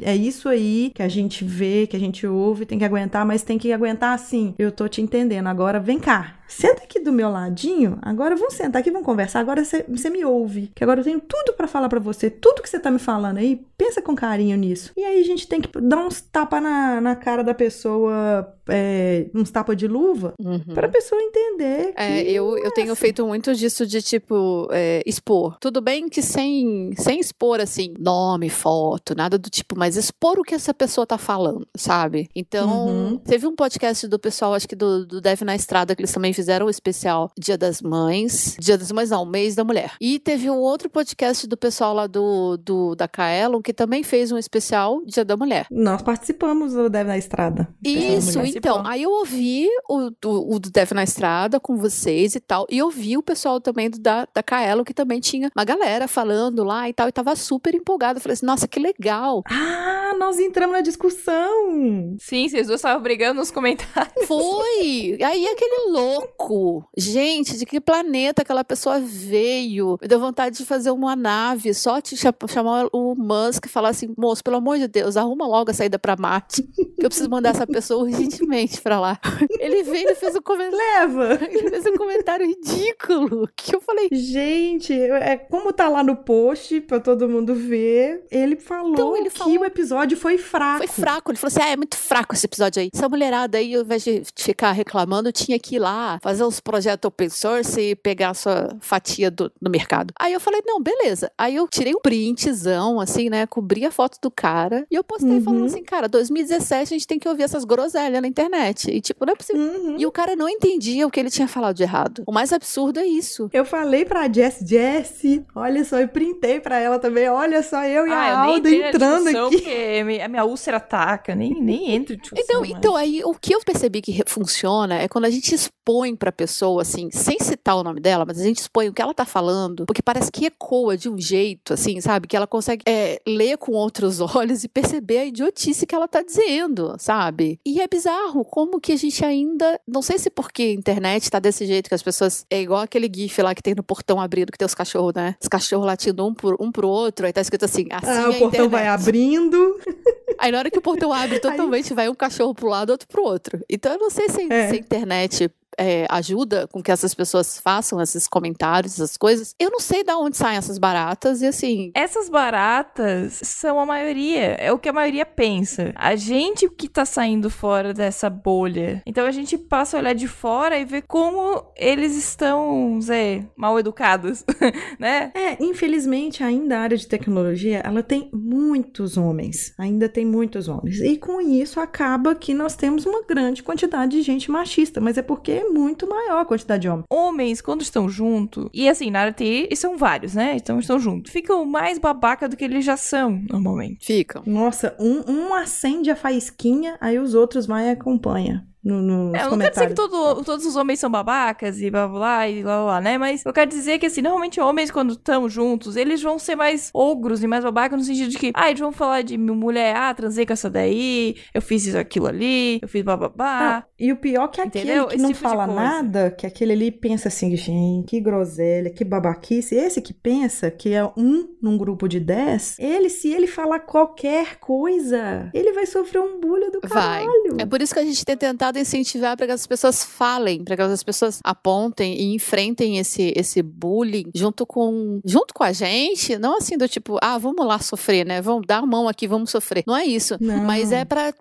[0.04, 2.84] é, é- é isso aí que a gente vê, que a gente ouve, tem que
[2.84, 4.54] aguentar, mas tem que aguentar assim.
[4.58, 5.46] Eu tô te entendendo.
[5.48, 6.36] Agora vem cá.
[6.50, 7.96] Senta aqui do meu ladinho.
[8.02, 9.38] Agora vamos sentar aqui, vamos conversar.
[9.38, 10.72] Agora você me ouve.
[10.74, 12.28] Que agora eu tenho tudo pra falar pra você.
[12.28, 14.92] Tudo que você tá me falando aí, pensa com carinho nisso.
[14.96, 19.26] E aí a gente tem que dar uns tapas na, na cara da pessoa, é,
[19.34, 20.60] uns tapas de luva, Uhum.
[20.74, 22.00] pra pessoa entender que.
[22.02, 25.56] É, eu, eu tenho feito muito disso de, tipo, é, expor.
[25.60, 30.42] Tudo bem que sem, sem expor, assim, nome, foto, nada do tipo, mas expor o
[30.42, 32.28] que essa pessoa tá falando, sabe?
[32.34, 33.16] Então, Uhum.
[33.18, 36.32] teve um podcast do pessoal, acho que do, do Deve na Estrada, que eles também
[36.32, 38.56] fizeram o especial Dia das Mães.
[38.58, 39.92] Dia das Mães, não, Mês da Mulher.
[40.00, 44.30] E teve um outro podcast do pessoal lá do, do da Kaelon, que também fez
[44.32, 45.66] um especial Dia da Mulher.
[45.70, 47.68] Nós participamos do Deve na Estrada.
[47.84, 48.59] Isso, mulher.
[48.60, 48.86] Então.
[48.86, 52.66] Aí eu ouvi o, do- o do Deve na Estrada com vocês e tal.
[52.70, 56.06] E eu vi o pessoal também do, da, da Kaelo, que também tinha uma galera
[56.06, 57.08] falando lá e tal.
[57.08, 58.18] E tava super empolgada.
[58.18, 59.42] Eu falei assim, nossa, que legal.
[59.50, 62.16] Ah, nós entramos na discussão.
[62.18, 64.26] Sim, vocês duas estavam brigando nos comentários.
[64.26, 65.18] Foi!
[65.22, 66.84] Aí aquele louco.
[66.96, 69.98] Gente, de que planeta aquela pessoa veio?
[70.00, 73.90] Me deu vontade de fazer uma nave, só te cha- chamar o Musk e falar
[73.90, 76.62] assim, moço, pelo amor de Deus, arruma logo a saída pra Marte.
[76.62, 78.44] Que eu preciso mandar essa pessoa urgentemente
[78.82, 79.18] pra lá.
[79.58, 80.70] Ele veio, ele fez um comentário.
[80.80, 81.38] Leva.
[81.50, 83.48] Ele fez um comentário ridículo.
[83.56, 88.56] Que eu falei, Gente, é como tá lá no post pra todo mundo ver, ele
[88.56, 90.78] falou Então, ele que falou- o episódio foi fraco.
[90.78, 91.30] foi fraco.
[91.30, 92.90] Ele falou assim: ah, é muito fraco esse episódio aí.
[92.94, 97.08] Essa mulherada aí, ao invés de ficar reclamando, tinha que ir lá fazer uns projetos
[97.08, 100.12] open source e pegar a sua fatia do, do mercado.
[100.18, 101.30] Aí eu falei: não, beleza.
[101.36, 103.46] Aí eu tirei um printzão, assim, né?
[103.46, 105.42] Cobri a foto do cara e eu postei Uhum.
[105.42, 108.90] falando assim: cara, 2017 a gente tem que ouvir essas groselhas na internet.
[108.90, 109.62] E tipo, não é possível.
[109.62, 109.96] Uhum.
[109.98, 112.22] E o cara não entendia o que ele tinha falado de errado.
[112.26, 113.48] O mais absurdo é isso.
[113.52, 118.06] Eu falei pra Jess, Jess, olha só, eu printei pra ela também, olha só, eu
[118.06, 119.56] e Ah, a eu Alda entrando discussão aqui.
[119.56, 122.44] Porque a minha úlcera ataca, nem, nem entro em discussão.
[122.44, 122.72] Então, mais.
[122.72, 126.82] então, aí o que eu percebi que funciona é quando a gente expõe pra pessoa,
[126.82, 129.86] assim, sem citar o nome dela, mas a gente expõe o que ela tá falando,
[129.86, 132.26] porque parece que ecoa de um jeito, assim, sabe?
[132.26, 136.22] Que ela consegue é, ler com outros olhos e perceber a idiotice que ela tá
[136.22, 137.58] dizendo, sabe?
[137.64, 138.19] E é bizarro
[138.50, 139.80] como que a gente ainda.
[139.86, 142.44] Não sei se porque a internet tá desse jeito que as pessoas.
[142.50, 145.34] É igual aquele GIF lá que tem no portão abrindo, que tem os cachorros, né?
[145.40, 148.28] Os cachorros latindo um, por, um pro outro, aí tá escrito assim, assim Ah, é
[148.28, 148.70] o portão internet.
[148.70, 149.80] vai abrindo.
[150.38, 153.22] Aí na hora que o portão abre totalmente, vai um cachorro pro lado, outro pro
[153.22, 153.60] outro.
[153.68, 154.68] Então eu não sei se, É.
[154.70, 155.50] se a internet
[155.80, 159.54] é, ajuda com que essas pessoas façam esses comentários, essas coisas.
[159.58, 161.90] Eu não sei de onde saem essas baratas e assim.
[161.94, 165.92] Essas baratas são a maioria, é o que a maioria pensa.
[165.94, 169.02] A gente que tá saindo fora dessa bolha.
[169.06, 173.78] Então a gente passa a olhar de fora e ver como eles estão, Zé, mal
[173.78, 174.44] educados,
[175.00, 175.32] né?
[175.34, 179.72] É, infelizmente, ainda a área de tecnologia, ela tem muitos homens.
[179.78, 181.00] Ainda tem muitos homens.
[181.00, 185.22] E com isso acaba que nós temos uma grande quantidade de gente machista, mas é
[185.22, 187.06] porque é muito maior a quantidade de homens.
[187.10, 190.56] Homens, quando estão juntos, e assim, na área TI, e são vários, né?
[190.56, 191.32] Então estão juntos.
[191.32, 194.04] Ficam mais babaca do que eles já são, normalmente.
[194.04, 194.42] Ficam.
[194.46, 198.66] Nossa, um, um acende a faísquinha, aí os outros vai e acompanha.
[198.82, 201.90] No, nos É, eu não quero dizer que todo- todos os homens são babacas e
[201.90, 203.18] blá blá blá e blá blá, blá, né?
[203.18, 206.90] Mas eu quero dizer que, assim, normalmente homens, quando estão juntos, eles vão ser mais
[206.94, 210.14] ogros e mais babacas no sentido de que, ah, eles vão falar de mulher, ah,
[210.14, 213.84] transei com essa daí, eu fiz isso, aquilo ali, eu fiz bababá.
[214.00, 215.06] Não, e o pior que é aquele Entendeu?
[215.08, 219.04] que Esse não tipo fala nada, que aquele ali pensa assim, gente, que groselha, que
[219.04, 219.74] babaquice.
[219.74, 224.56] Esse que pensa que é um num grupo de 10, ele, se ele falar qualquer
[224.58, 227.24] coisa, ele vai sofrer um bullying do Vai.
[227.24, 227.56] caralho.
[227.58, 230.76] É por isso que a gente tem tentado incentivar para que as pessoas falem, para
[230.76, 236.38] que as pessoas apontem e enfrentem esse, esse bullying junto com, junto com a gente.
[236.38, 238.40] Não assim do tipo, ah, vamos lá sofrer, né?
[238.40, 239.82] Vamos dar a mão aqui, vamos sofrer.
[239.86, 240.36] Não é isso.
[240.40, 240.58] Não.
[240.64, 241.32] Mas é pra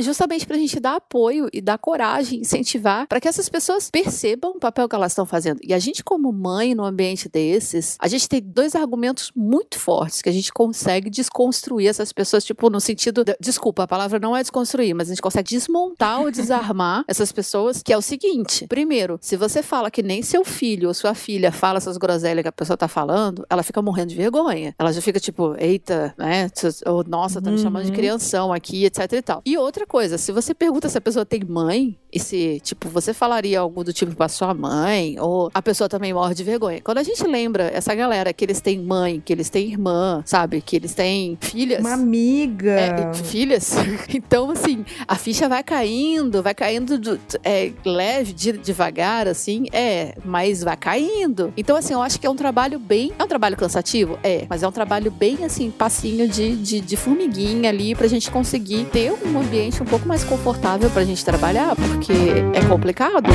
[0.00, 4.58] justamente pra gente dar apoio e dar coragem, incentivar, para que essas pessoas percebam o
[4.60, 5.58] papel que elas estão fazendo.
[5.62, 10.22] E a gente, como mãe, num ambiente desses, a gente tem dois argumentos muito fortes
[10.22, 13.24] que a gente consegue desconstruir essas pessoas, tipo, no sentido.
[13.24, 16.67] de- desculpa, a palavra não é desconstruir, mas a gente consegue desmontar ou desarmar
[17.08, 20.94] essas pessoas, que é o seguinte: primeiro, se você fala que nem seu filho ou
[20.94, 24.74] sua filha fala essas groselhas que a pessoa tá falando, ela fica morrendo de vergonha.
[24.78, 26.48] Ela já fica tipo, eita, né?
[26.86, 27.96] Ou, nossa, tá me chamando de Uhum.
[27.96, 29.42] crianção aqui, etc e tal.
[29.44, 33.12] E outra coisa, se você pergunta se a pessoa tem mãe, e se, tipo, você
[33.12, 36.80] falaria algo do tipo pra sua mãe, ou a pessoa também morre de vergonha.
[36.82, 40.62] Quando a gente lembra essa galera que eles têm mãe, que eles têm irmã, sabe?
[40.62, 41.80] Que eles têm filhas.
[41.80, 42.70] Uma amiga.
[42.72, 43.72] É, filhas.
[44.08, 50.14] Então, assim, a ficha vai caindo, vai caindo do- é, leve, de- devagar, assim, é,
[50.24, 51.52] mas vai caindo.
[51.56, 53.12] Então, assim, eu acho que é um trabalho bem.
[53.16, 54.18] É um trabalho cansativo?
[54.24, 58.28] É, mas é um trabalho bem, assim, passinho de, de, de formiguinha ali pra gente
[58.28, 62.12] conseguir ter um ambiente um pouco mais confortável pra gente trabalhar, porque
[62.52, 63.30] é complicado.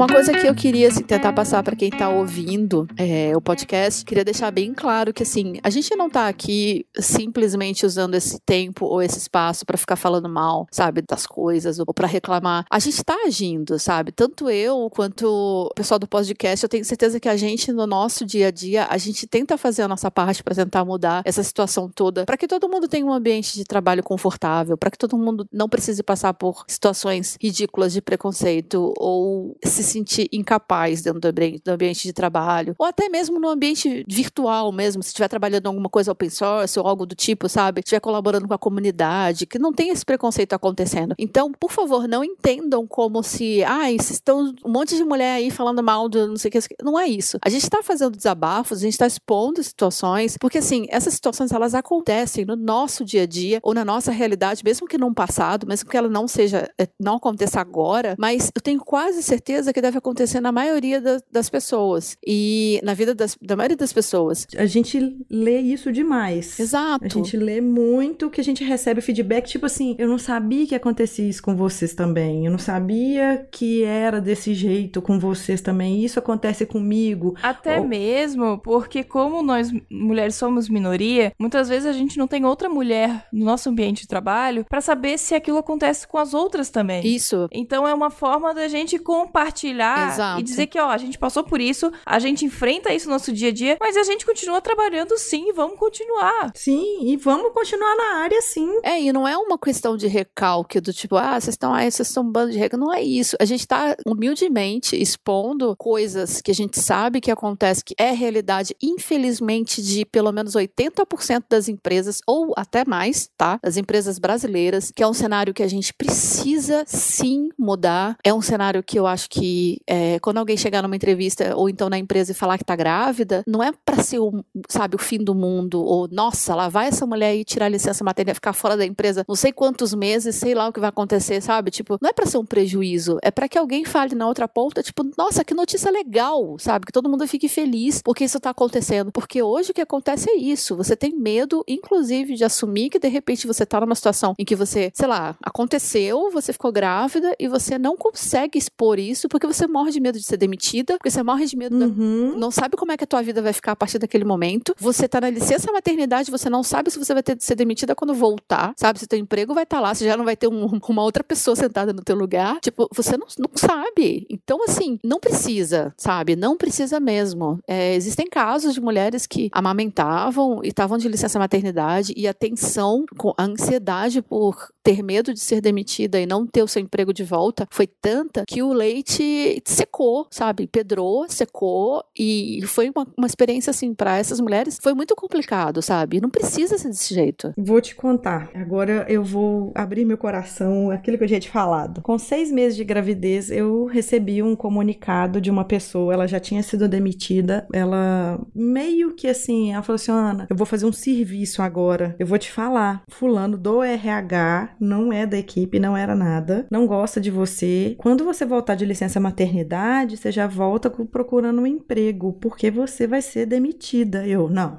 [0.00, 4.02] Uma coisa que eu queria assim, tentar passar para quem tá ouvindo é, o podcast,
[4.02, 8.86] queria deixar bem claro que assim, a gente não tá aqui simplesmente usando esse tempo
[8.86, 12.64] ou esse espaço para ficar falando mal, sabe, das coisas ou para reclamar.
[12.70, 14.10] A gente tá agindo, sabe?
[14.10, 18.24] Tanto eu quanto o pessoal do podcast, eu tenho certeza que a gente no nosso
[18.24, 21.90] dia a dia, a gente tenta fazer a nossa parte para tentar mudar essa situação
[21.94, 25.46] toda, para que todo mundo tenha um ambiente de trabalho confortável, para que todo mundo
[25.52, 32.02] não precise passar por situações ridículas de preconceito ou se sentir incapaz dentro do ambiente,
[32.02, 36.30] de trabalho, ou até mesmo no ambiente virtual mesmo, se estiver trabalhando alguma coisa open
[36.30, 37.80] source ou algo do tipo, sabe?
[37.80, 41.14] Estiver colaborando com a comunidade, que não tem esse preconceito acontecendo.
[41.18, 45.50] Então, por favor, não entendam como se, ai, vocês estão um monte de mulher aí
[45.50, 46.60] falando mal do não sei o que.
[46.82, 47.38] Não é isso.
[47.42, 51.74] A gente está fazendo desabafos, a gente está expondo situações, porque assim, essas situações elas
[51.74, 55.88] acontecem no nosso dia a dia ou na nossa realidade, mesmo que no passado, mesmo
[55.88, 59.98] que ela não seja, eh, não aconteça agora, mas eu tenho quase certeza que deve
[59.98, 64.46] acontecer na maioria da- das pessoas e na vida das- da maioria das pessoas.
[64.56, 66.58] A gente lê isso demais.
[66.58, 67.04] Exato.
[67.04, 70.74] A gente lê muito que a gente recebe feedback, tipo assim, eu não sabia que
[70.74, 72.44] acontecia isso com vocês também.
[72.46, 76.04] Eu não sabia que era desse jeito com vocês também.
[76.04, 77.34] Isso acontece comigo.
[77.42, 82.44] Até Ou- mesmo porque, como nós mulheres somos minoria, muitas vezes a gente não tem
[82.44, 86.70] outra mulher no nosso ambiente de trabalho pra saber se aquilo acontece com as outras
[86.70, 87.06] também.
[87.06, 87.48] Isso.
[87.52, 90.40] Então é uma forma da gente compartilhar Exato.
[90.40, 93.32] e dizer que, ó, a gente passou por isso, a gente enfrenta isso no nosso
[93.32, 96.52] dia a dia, mas a gente continua trabalhando sim, e vamos continuar.
[96.54, 98.68] Sim, e vamos continuar na área sim.
[98.82, 102.08] É, e não é uma questão de recalque do tipo, ah, vocês estão aí, vocês
[102.08, 102.84] estão um bando de recalque.
[102.84, 103.36] Não é isso.
[103.40, 108.74] A gente tá humildemente expondo coisas que a gente sabe que acontece, que é realidade,
[108.82, 113.58] infelizmente, de pelo menos 80% das empresas, ou até mais, tá?
[113.62, 118.16] Das empresas brasileiras, que é um cenário que a gente precisa sim mudar.
[118.24, 119.40] É um cenário que eu acho que
[119.86, 123.42] é, quando alguém chegar numa entrevista ou então na empresa e falar que tá grávida,
[123.46, 127.06] não é pra ser, o, sabe, o fim do mundo, ou nossa, lá vai essa
[127.06, 130.68] mulher aí tirar licença maternidade, ficar fora da empresa não sei quantos meses, sei lá
[130.68, 131.70] o que vai acontecer, sabe?
[131.70, 134.82] Tipo, não é pra ser um prejuízo, é pra que alguém fale na outra ponta,
[134.82, 136.86] tipo, nossa, que notícia legal, sabe?
[136.86, 139.12] Que todo mundo fique feliz porque isso tá acontecendo.
[139.12, 143.08] Porque hoje o que acontece é isso, você tem medo, inclusive, de assumir que de
[143.08, 147.48] repente você tá numa situação em que você, sei lá, aconteceu, você ficou grávida e
[147.48, 151.22] você não consegue expor isso porque você morre de medo de ser demitida, porque você
[151.22, 152.38] morre de medo da Uhum.
[152.38, 154.74] não sabe como é que a tua vida vai ficar a partir daquele momento.
[154.78, 157.94] Você tá na licença maternidade, você não sabe se você vai ter de ser demitida
[157.94, 158.98] quando voltar, sabe?
[158.98, 161.54] Se teu emprego vai estar lá, se já não vai ter um- uma outra pessoa
[161.56, 162.58] sentada no teu lugar.
[162.60, 164.26] Tipo, você não, não sabe.
[164.30, 166.36] Então, assim, não precisa, sabe?
[166.36, 167.58] Não precisa mesmo.
[167.66, 173.04] É, existem casos de mulheres que amamentavam e estavam de licença maternidade e a tensão,
[173.18, 177.12] com a ansiedade por ter medo de ser demitida e não ter o seu emprego
[177.12, 179.22] de volta foi tanta que o leite
[179.64, 180.66] secou, sabe?
[180.66, 186.20] Pedrou, secou e foi uma, uma experiência assim para essas mulheres foi muito complicado, sabe?
[186.20, 187.52] Não precisa ser desse jeito.
[187.56, 188.50] Vou te contar.
[188.54, 192.02] Agora eu vou abrir meu coração, aquilo que eu tinha te falado.
[192.02, 196.12] Com seis meses de gravidez, eu recebi um comunicado de uma pessoa.
[196.12, 197.66] Ela já tinha sido demitida.
[197.72, 202.16] Ela meio que assim, ela falou assim: Ana, eu vou fazer um serviço agora.
[202.18, 203.02] Eu vou te falar.
[203.08, 207.94] Fulano do RH não é da equipe, não era nada, não gosta de você.
[207.98, 213.22] Quando você voltar de licença maternidade, você já volta procurando um emprego, porque você vai
[213.22, 214.26] ser demitida.
[214.26, 214.78] Eu, não,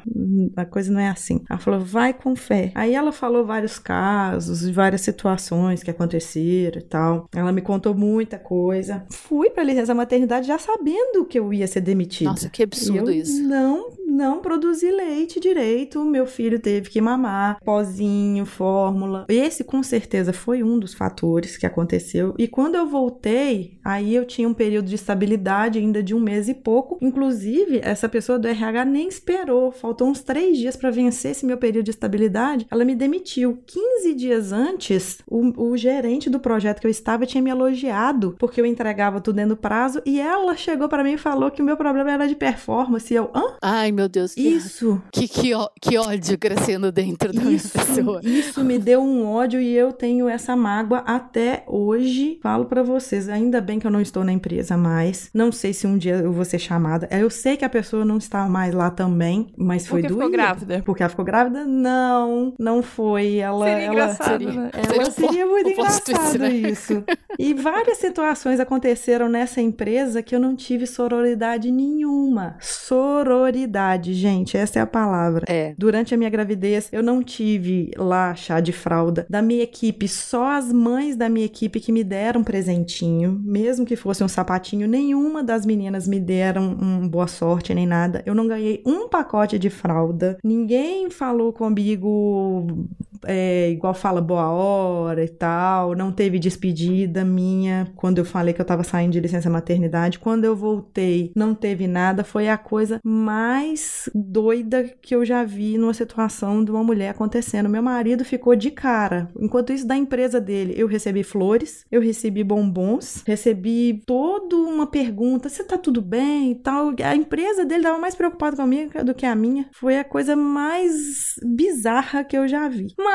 [0.55, 1.41] a coisa não é assim.
[1.49, 2.71] Ela falou, vai com fé.
[2.75, 7.27] Aí ela falou vários casos, várias situações que aconteceram e tal.
[7.33, 9.05] Ela me contou muita coisa.
[9.09, 12.29] Fui pra licença maternidade já sabendo que eu ia ser demitida.
[12.29, 13.41] Nossa, que absurdo eu isso.
[13.43, 16.03] Não, não produzi leite direito.
[16.03, 19.25] Meu filho teve que mamar, pozinho, fórmula.
[19.29, 22.35] Esse com certeza foi um dos fatores que aconteceu.
[22.37, 26.49] E quando eu voltei, aí eu tinha um período de estabilidade ainda de um mês
[26.49, 26.97] e pouco.
[27.01, 29.71] Inclusive, essa pessoa do RH nem esperou.
[29.71, 32.67] Faltou uns três dias para vencer esse meu período de estabilidade.
[32.69, 33.63] Ela me demitiu.
[33.65, 38.59] 15 dias antes, o, o gerente do projeto que eu estava tinha me elogiado porque
[38.59, 40.01] eu entregava tudo dentro do prazo.
[40.05, 43.13] E ela chegou para mim e falou que o meu problema era de performance.
[43.13, 43.55] E eu, hã?
[43.61, 44.33] Ai, meu Deus.
[44.33, 45.01] Que, Isso.
[45.11, 48.19] Que, que, ó- que ódio crescendo dentro da minha Isso, pessoa.
[48.23, 52.39] isso me deu um ódio e eu tenho essa mágoa até hoje.
[52.41, 55.29] Falo pra vocês, ainda bem que eu não estou na empresa mais.
[55.33, 57.07] Não sei se um dia eu vou ser chamada.
[57.11, 60.37] Eu sei que a pessoa não está mais lá também, mas foi Porque ficou doído.
[60.37, 60.81] grávida.
[60.85, 61.65] Porque ela ficou grávida?
[61.65, 63.37] Não, não foi.
[63.37, 64.69] Ela, Seria ela, engraçado, seria- né?
[64.73, 66.49] ela Seria um seria muito engraçado né?
[66.53, 67.03] isso.
[67.39, 72.55] E várias situações aconteceram nessa empresa que eu não tive sororidade nenhuma.
[72.59, 75.45] Sororidade, gente, essa é a palavra.
[75.47, 75.73] É.
[75.77, 79.25] Durante a minha gravidez, eu não tive lá chá de fralda.
[79.29, 83.85] Da minha equipe, só as mães da minha equipe que me deram um presentinho, mesmo
[83.85, 84.87] que fosse um sapatinho.
[84.87, 88.21] Nenhuma das meninas me deram um boa sorte nem nada.
[88.25, 90.37] Eu não ganhei um pacote de fralda.
[90.43, 92.87] Ninguém falou comigo
[93.25, 95.95] é, igual fala boa hora e tal.
[95.95, 100.19] Não teve despedida minha quando eu falei que eu tava saindo de licença maternidade.
[100.19, 102.23] Quando eu voltei, não teve nada.
[102.23, 107.69] Foi a coisa mais doida que eu já vi numa situação de uma mulher acontecendo.
[107.69, 109.29] Meu marido ficou de cara.
[109.39, 115.49] Enquanto isso, da empresa dele, eu recebi flores, eu recebi bombons, recebi toda uma pergunta:
[115.49, 116.93] se tá tudo bem e tal.
[117.03, 119.67] A empresa dele tava mais preocupada comigo do que a minha.
[119.71, 122.93] Foi a coisa mais bizarra que eu já vi.
[122.97, 123.10] Mas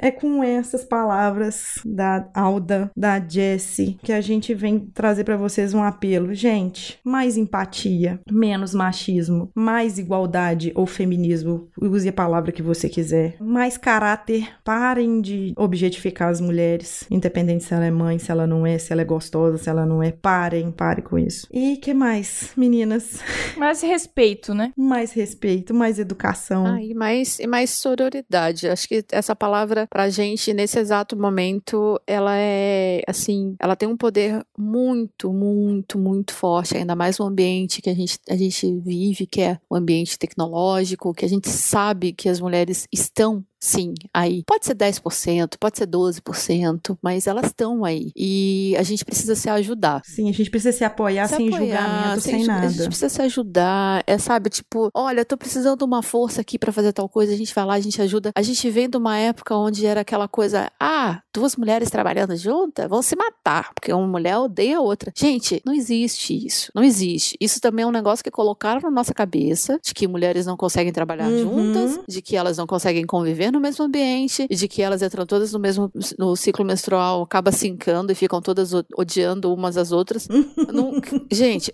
[0.00, 5.74] é com essas palavras da Alda, da Jessie, que a gente vem trazer pra vocês
[5.74, 6.34] um apelo.
[6.34, 13.36] Gente, mais empatia, menos machismo, mais igualdade ou feminismo, use a palavra que você quiser.
[13.40, 18.66] Mais caráter, parem de objetificar as mulheres, independente se ela é mãe, se ela não
[18.66, 20.10] é, se ela é gostosa, se ela não é.
[20.10, 21.46] Parem, parem com isso.
[21.52, 23.20] E que mais, meninas?
[23.56, 24.72] Mas respeito, né?
[24.76, 26.66] Mais respeito, mais educação.
[26.66, 28.68] Ah, e mais, e mais sororidade.
[28.68, 33.96] Acho que essa palavra pra gente, nesse exato momento, ela é, assim, ela tem um
[33.96, 39.26] poder muito, muito, muito forte, ainda mais no ambiente que a gente, a gente vive,
[39.26, 44.42] que é o ambiente tecnológico, que a gente sabe que as mulheres estão Sim, aí.
[44.46, 48.10] Pode ser 10%, pode ser 12%, mas elas estão aí.
[48.14, 50.02] E a gente precisa se ajudar.
[50.04, 52.68] Sim, a gente precisa se apoiar Se sem apoiar, julgamento, sem, A nada.
[52.68, 54.02] gente precisa se ajudar.
[54.06, 57.32] É, sabe, tipo, olha, tô precisando de uma força aqui pra fazer tal coisa.
[57.32, 58.32] A gente vai lá, a gente ajuda.
[58.34, 62.88] A gente vem de uma época onde era aquela coisa, ah, duas mulheres trabalhando juntas
[62.88, 65.10] vão se matar, porque uma mulher odeia a outra.
[65.16, 66.70] Gente, não existe isso.
[66.74, 67.34] Não existe.
[67.40, 70.92] Isso também é um negócio que colocaram na nossa cabeça, de que mulheres não conseguem
[70.92, 71.72] trabalhar Uhum.
[71.74, 75.24] juntas, de que elas não conseguem conviver no mesmo ambiente, e de que elas entram
[75.24, 79.92] todas no mesmo no ciclo menstrual, acaba se encando e ficam todas odiando umas às
[79.92, 80.28] outras.
[80.72, 80.92] Não-
[81.30, 81.72] gente,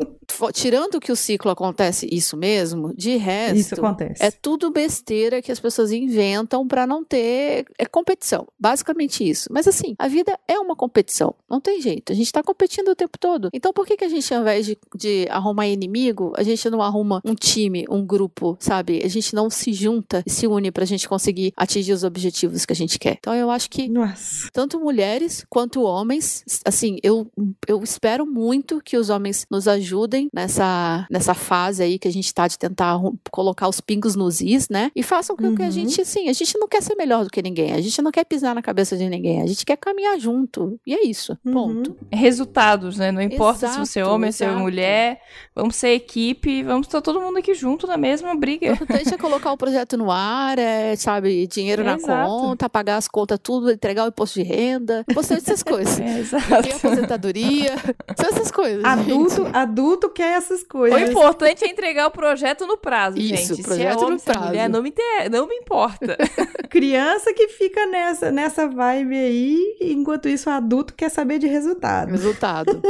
[0.53, 3.57] tirando que o ciclo acontece isso mesmo, de resto.
[3.57, 4.23] Isso acontece.
[4.23, 8.47] É tudo besteira que as pessoas inventam pra não ter é competição.
[8.59, 9.49] Basicamente isso.
[9.51, 11.35] Mas assim, a vida é uma competição.
[11.49, 12.13] Não tem jeito.
[12.13, 13.51] A gente tá competindo o tempo todo.
[13.53, 16.83] Então por que, que a gente, ao invés de, de arrumar inimigo, a gente não
[16.83, 19.01] arruma um time, um grupo, sabe?
[19.05, 22.73] A gente não se junta e se une pra gente conseguir atingir os objetivos que
[22.73, 23.17] a gente quer.
[23.19, 24.49] Então eu acho que Nossa.
[24.53, 27.31] tanto mulheres quanto homens, assim, eu,
[27.67, 32.33] eu espero muito que os homens nos ajudem nessa, nessa fase aí que a gente
[32.35, 32.99] tá de tentar
[33.31, 34.91] colocar os pingos nos is, né?
[34.95, 35.71] E façam com que a Uhum.
[35.71, 38.25] gente, assim, a gente não quer ser melhor do que ninguém, a gente não quer
[38.25, 40.79] pisar na cabeça de ninguém, a gente quer caminhar junto.
[40.87, 41.53] E é isso, Uhum.
[41.53, 41.97] ponto.
[42.13, 43.11] Resultados, né?
[43.13, 44.61] Não importa se você é Exato, homem, se é exato.
[44.63, 45.21] mulher.
[45.55, 48.71] Vamos ser equipe, vamos estar todo mundo aqui junto na mesma briga.
[48.71, 52.29] O importante é colocar o projeto no ar, é, sabe, de dinheiro na Exato.
[52.31, 56.01] conta, pagar as contas tudo, entregar o imposto de renda, importante essas coisas.
[56.01, 56.45] É, exato.
[56.77, 57.77] aposentadoria,
[58.17, 58.85] são essas coisas.
[58.85, 59.57] Adulto, gente.
[59.57, 61.11] adulto quer essas O coisas.
[61.11, 63.55] importante é entregar o projeto no prazo, Isso, gente.
[63.55, 64.47] Se é projeto homem, no se é prazo.
[64.49, 65.31] mulher, não me, inter...
[65.31, 66.17] não me importa.
[66.71, 72.11] Criança que fica nessa, nessa vibe aí, enquanto isso o adulto quer saber de resultado.
[72.11, 72.81] Resultado.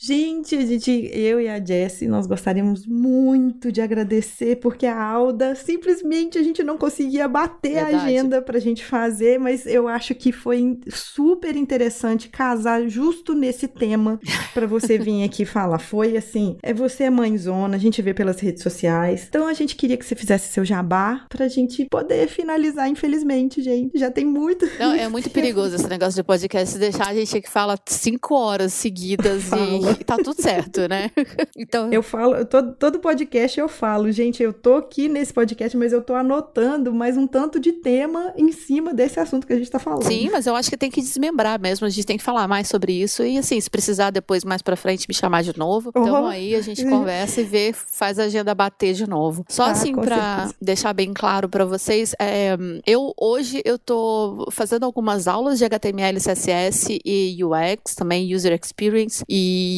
[0.00, 5.56] Gente, a gente, eu e a Jessie, nós gostaríamos muito de agradecer, porque a Alda,
[5.56, 8.04] simplesmente a gente não conseguia bater a Verdade.
[8.04, 14.20] agenda pra gente fazer, mas eu acho que foi super interessante casar justo nesse tema
[14.54, 15.80] pra você vir aqui falar.
[15.80, 19.26] Foi assim, é você é mãezona, a gente vê pelas redes sociais.
[19.28, 23.98] Então a gente queria que você fizesse seu jabá pra gente poder finalizar, infelizmente, gente.
[23.98, 24.64] Já tem muito.
[24.78, 26.74] Não, é muito perigoso esse negócio de podcast.
[26.74, 29.62] Se deixar, a gente que fala cinco horas seguidas Fala.
[29.64, 31.10] e, e tá tudo certo, né?
[31.56, 35.92] Então, Eu falo, todo, todo podcast eu falo, gente, eu tô aqui nesse podcast, mas
[35.92, 39.70] eu tô anotando mais um tanto de tema em cima desse assunto que a gente
[39.70, 40.04] tá falando.
[40.04, 41.86] sim, mas eu acho que tem que desmembrar mesmo.
[41.86, 43.22] A gente tem que falar mais sobre isso.
[43.24, 45.90] E assim, se precisar depois, mais pra frente, me chamar de novo.
[45.90, 46.26] Então Oh.
[46.26, 49.44] aí a gente conversa e vê, faz a agenda bater de novo.
[49.48, 50.54] Só Tá, assim, certeza.
[50.60, 56.18] deixar bem claro pra vocês, é, eu hoje eu tô fazendo algumas aulas de HTML,
[56.20, 59.24] CSS e UX, também User Experience.
[59.28, 59.77] E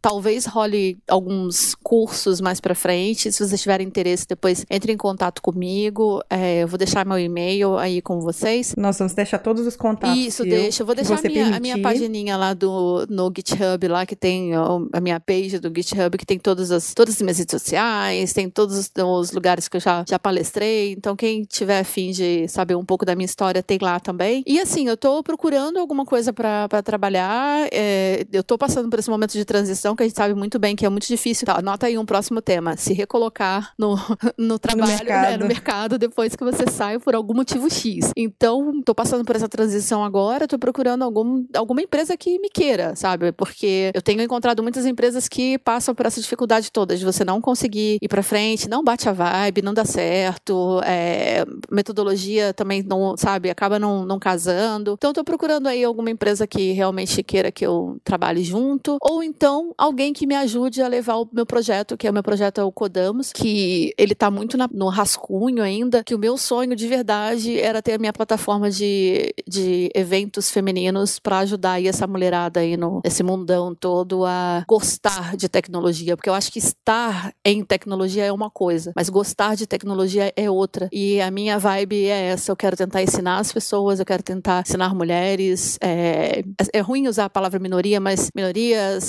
[0.00, 3.30] talvez role alguns cursos mais pra frente.
[3.32, 6.22] Se vocês tiverem interesse, depois entre em contato comigo.
[6.30, 8.74] É, eu vou deixar meu e-mail aí com vocês.
[8.76, 10.16] Nós vamos deixar todos os contatos.
[10.16, 10.82] Isso, deixa.
[10.82, 14.52] Eu vou deixar a minha, a minha pagininha lá do, no GitHub, lá que tem
[14.54, 18.48] a minha page do GitHub, que tem todas as, todas as minhas redes sociais, tem
[18.48, 20.92] todos os, os lugares que eu já, já palestrei.
[20.92, 24.42] Então, quem tiver afim de saber um pouco da minha história, tem lá também.
[24.46, 27.68] E assim, eu tô procurando alguma coisa pra pra trabalhar.
[27.72, 30.76] é, eu tô passando por esse momento de transição que a gente sabe muito bem
[30.76, 31.46] que é muito difícil.
[31.46, 32.76] Tá, anota aí um próximo tema.
[32.76, 33.96] Se recolocar no,
[34.38, 35.40] no trabalho, né, mercado.
[35.40, 38.10] no mercado depois que você sai por algum motivo X.
[38.16, 42.94] Então, tô passando por essa transição agora, tô procurando algum, alguma empresa que me queira,
[42.96, 43.32] sabe?
[43.32, 47.40] Porque eu tenho encontrado muitas empresas que passam por essa dificuldade toda de você não
[47.40, 53.16] conseguir ir pra frente, não bate a vibe, não dá certo, é, metodologia também não,
[53.16, 54.94] sabe, acaba não, não casando.
[54.96, 59.72] Então, tô procurando aí alguma empresa que realmente queira que eu trabalhe junto, ou então
[59.78, 62.64] alguém que me ajude a levar o meu projeto, que é o meu projeto é
[62.64, 66.86] o Codamos, que ele tá muito na- no rascunho ainda, que o meu sonho de
[66.86, 72.60] verdade era ter a minha plataforma de, de eventos femininos para ajudar aí essa mulherada
[72.60, 77.64] aí no, nesse mundão todo a gostar de tecnologia, porque eu acho que estar em
[77.64, 80.88] tecnologia é uma coisa, mas gostar de tecnologia é outra.
[80.92, 84.62] E a minha vibe é essa, eu quero tentar ensinar as pessoas, eu quero tentar
[84.66, 86.42] ensinar mulheres, é,
[86.72, 88.30] é ruim usar a palavra minoria, mas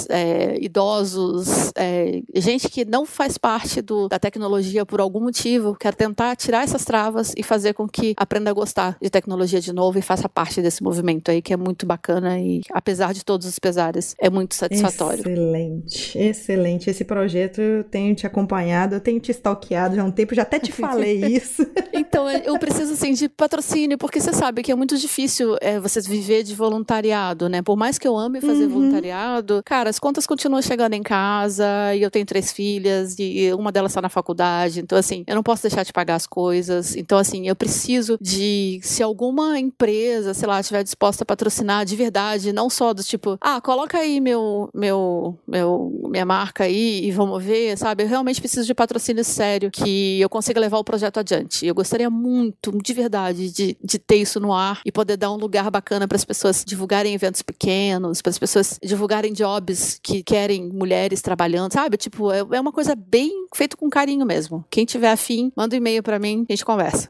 [0.09, 5.95] é, idosos, é, gente que não faz parte do, da tecnologia por algum motivo, quero
[5.95, 9.97] tentar tirar essas travas e fazer com que aprenda a gostar de tecnologia de novo
[9.99, 13.57] e faça parte desse movimento aí que é muito bacana e apesar de todos os
[13.59, 15.21] pesares é muito satisfatório.
[15.21, 16.89] Excelente, excelente.
[16.89, 20.41] Esse projeto eu tenho te acompanhado, eu tenho te stalkeado já há um tempo, já
[20.43, 21.65] até te falei isso.
[21.93, 25.77] Então, é, eu preciso, assim, de patrocínio, porque você sabe que é muito difícil é,
[25.79, 27.61] você viver de voluntariado, né?
[27.61, 28.69] Por mais que eu ame fazer Uhum.
[28.69, 33.71] voluntariado, cara, as contas continuam chegando em casa, e eu tenho três filhas, e uma
[33.71, 36.93] delas está na faculdade, então, assim, eu não posso deixar de pagar as coisas.
[36.97, 41.95] Então, assim, eu preciso de, se alguma empresa, sei lá, estiver disposta a patrocinar de
[41.95, 47.11] verdade, não só do tipo, ah, coloca aí meu, meu, meu, minha marca aí e
[47.11, 48.03] vamos ver, sabe?
[48.03, 51.65] Eu realmente preciso de patrocínio sério, que eu consiga levar o projeto adiante.
[51.65, 55.37] Eu gostaria muito, de verdade, de, de ter isso no ar e poder dar um
[55.37, 60.69] lugar bacana para as pessoas divulgarem eventos pequenos, para as pessoas divulgarem jobs que querem
[60.71, 61.97] mulheres trabalhando, sabe?
[61.97, 64.63] Tipo, é, é uma coisa bem feito com carinho mesmo.
[64.69, 67.09] Quem tiver afim, manda um e-mail para mim, a gente conversa.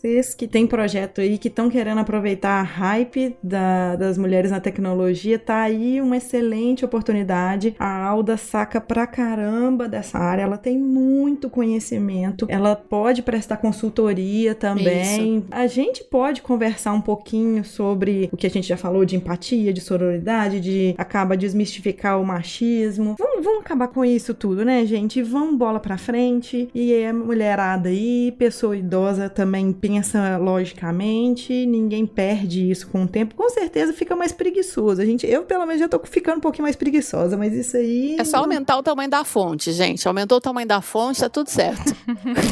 [0.00, 4.60] Vocês que têm projeto aí, que estão querendo aproveitar a hype da- das mulheres na
[4.60, 7.74] tecnologia, tá aí uma excelente oportunidade.
[7.80, 14.54] A Alda saca pra caramba dessa área, ela tem muito conhecimento, ela pode prestar consultoria
[14.54, 15.42] também.
[15.50, 19.72] A gente pode conversar um pouquinho sobre o que a gente já falou de empatia,
[19.72, 23.16] de sororidade, de acaba desmistificar o machismo.
[23.18, 25.20] Vamos, vamos acabar com isso tudo, né, gente?
[25.24, 26.68] Vamos bola pra frente.
[26.72, 33.34] E é mulherada aí, pessoa idosa também pensa logicamente, ninguém perde isso com o tempo.
[33.34, 35.00] Com certeza fica mais preguiçoso.
[35.00, 38.16] A gente, eu pelo menos já tô ficando um pouquinho mais preguiçosa, mas isso aí
[38.18, 40.06] É só aumentar o tamanho da fonte, gente.
[40.06, 41.96] Aumentou o tamanho da fonte, tá tudo certo.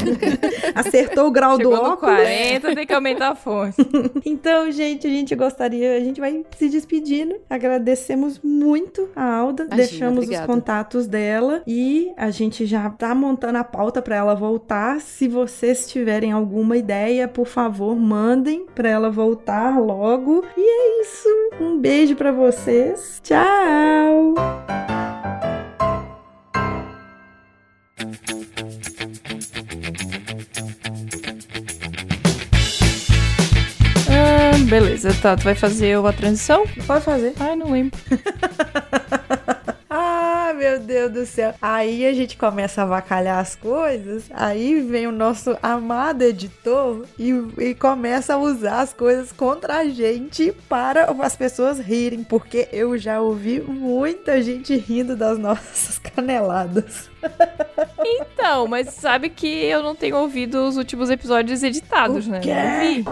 [0.73, 2.15] acertou o grau do Chegou no óculos.
[2.15, 3.77] 40, tem que aumentar a fonte.
[4.25, 7.35] Então, gente, a gente gostaria, a gente vai se despedindo.
[7.49, 10.43] Agradecemos muito muito a Alda, Imagina, deixamos obrigada.
[10.43, 14.99] os contatos dela e a gente já tá montando a pauta para ela voltar.
[15.01, 20.43] Se vocês tiverem alguma ideia, por favor, mandem para ela voltar logo.
[20.55, 21.29] E é isso.
[21.59, 23.19] Um beijo para vocês.
[23.23, 24.35] Tchau.
[34.09, 35.35] Ah, beleza, tá.
[35.35, 36.63] Tu vai fazer a transição?
[36.85, 37.33] Pode fazer.
[37.39, 37.97] Ai, não lembro.
[40.57, 41.53] Meu Deus do céu.
[41.61, 47.29] Aí a gente começa a avacalhar as coisas, aí vem o nosso amado editor e,
[47.59, 52.97] e começa a usar as coisas contra a gente para as pessoas rirem, porque eu
[52.97, 57.07] já ouvi muita gente rindo das nossas caneladas.
[58.03, 62.39] Então, mas sabe que eu não tenho ouvido os últimos episódios editados, O né?
[62.39, 62.53] quê?
[62.53, 63.05] Não ouvi.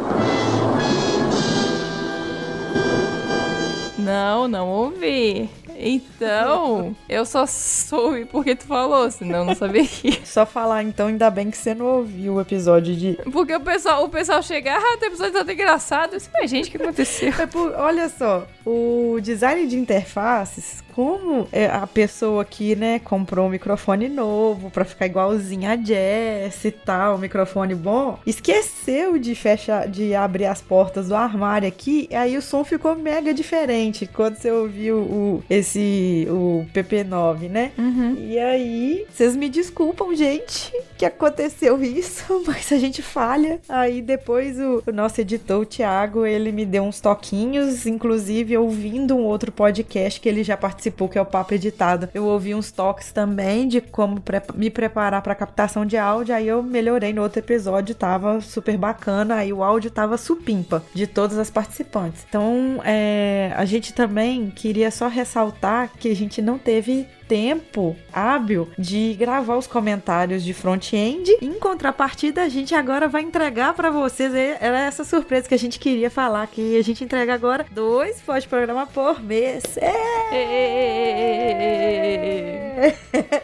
[3.98, 5.50] Não, não ouvi.
[5.78, 10.20] Então, eu só soube porque tu falou, senão eu não saberia.
[10.24, 13.20] Só falar então, ainda bem que você não ouviu o episódio de.
[13.32, 16.14] Porque o pessoal, o pessoal chega, ah, o episódio tá tão engraçado.
[16.14, 17.34] Eu disse, mas gente, o que aconteceu?
[17.40, 23.48] É por- olha só, o design de interfaces, como é, a pessoa aqui, né, comprou
[23.48, 29.36] um microfone novo pra ficar igualzinha a Jess e tal, um microfone bom, esqueceu de
[29.36, 34.08] fechar, de abrir as portas do armário aqui, e aí o som ficou mega diferente
[34.08, 37.74] quando você ouviu o, esse, o PP9, né?
[37.78, 38.16] Uhum.
[38.18, 43.60] E aí, vocês me desculpam, gente, que aconteceu isso, mas a gente falha.
[43.68, 49.14] Aí depois o, o nosso editor, o Thiago, ele me deu uns toquinhos, inclusive ouvindo
[49.14, 52.10] um outro podcast que ele já participou, que é o Papo Editado.
[52.14, 56.48] Eu ouvi uns toques também de como pre- me preparar para captação de áudio, aí
[56.48, 61.38] eu melhorei no outro episódio, tava super bacana, aí o áudio tava supimpa de todas
[61.38, 62.26] as participantes.
[62.28, 68.70] Então, é, a gente também queria só ressaltar que a gente não teve tempo hábil
[68.78, 71.38] de gravar os comentários de front-end.
[71.42, 74.34] Em contrapartida, a gente agora vai entregar para vocês.
[74.34, 78.22] é- Era essa surpresa que a gente queria falar que a gente entrega agora dois
[78.22, 79.64] pode-programa por mês.
[79.78, 80.26] É!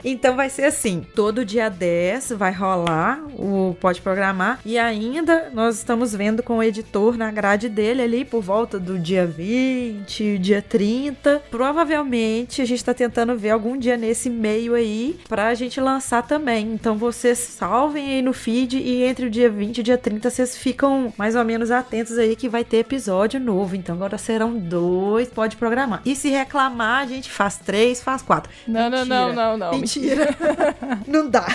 [0.04, 5.78] Então vai ser assim, todo dia 10 vai rolar o Pode Programar e ainda nós
[5.78, 10.62] estamos vendo com o editor na grade dele ali por volta do dia 20, dia
[10.62, 11.42] 30.
[11.50, 16.74] Provavelmente a gente tá tentando ver algum dia nesse meio aí pra gente lançar também.
[16.74, 20.30] Então vocês salvem aí no feed e entre o dia 20 e o dia 30
[20.30, 23.76] vocês ficam mais ou menos atentos aí que vai ter episódio novo.
[23.76, 26.02] Então agora serão dois, pode programar.
[26.06, 28.52] E se reclamar, a gente faz três, faz quatro.
[28.68, 29.36] Não, não, não, Mentira.
[29.36, 29.72] não, não.
[29.72, 30.38] Mentira.
[31.08, 31.46] Não dá.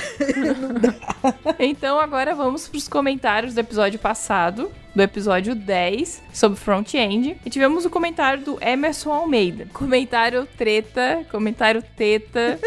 [1.59, 7.37] Então agora vamos pros comentários do episódio passado, do episódio 10, sobre front-end.
[7.45, 9.69] E tivemos o comentário do Emerson Almeida.
[9.77, 12.59] Comentário treta, comentário teta,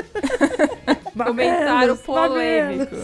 [1.25, 2.95] comentário polêmico.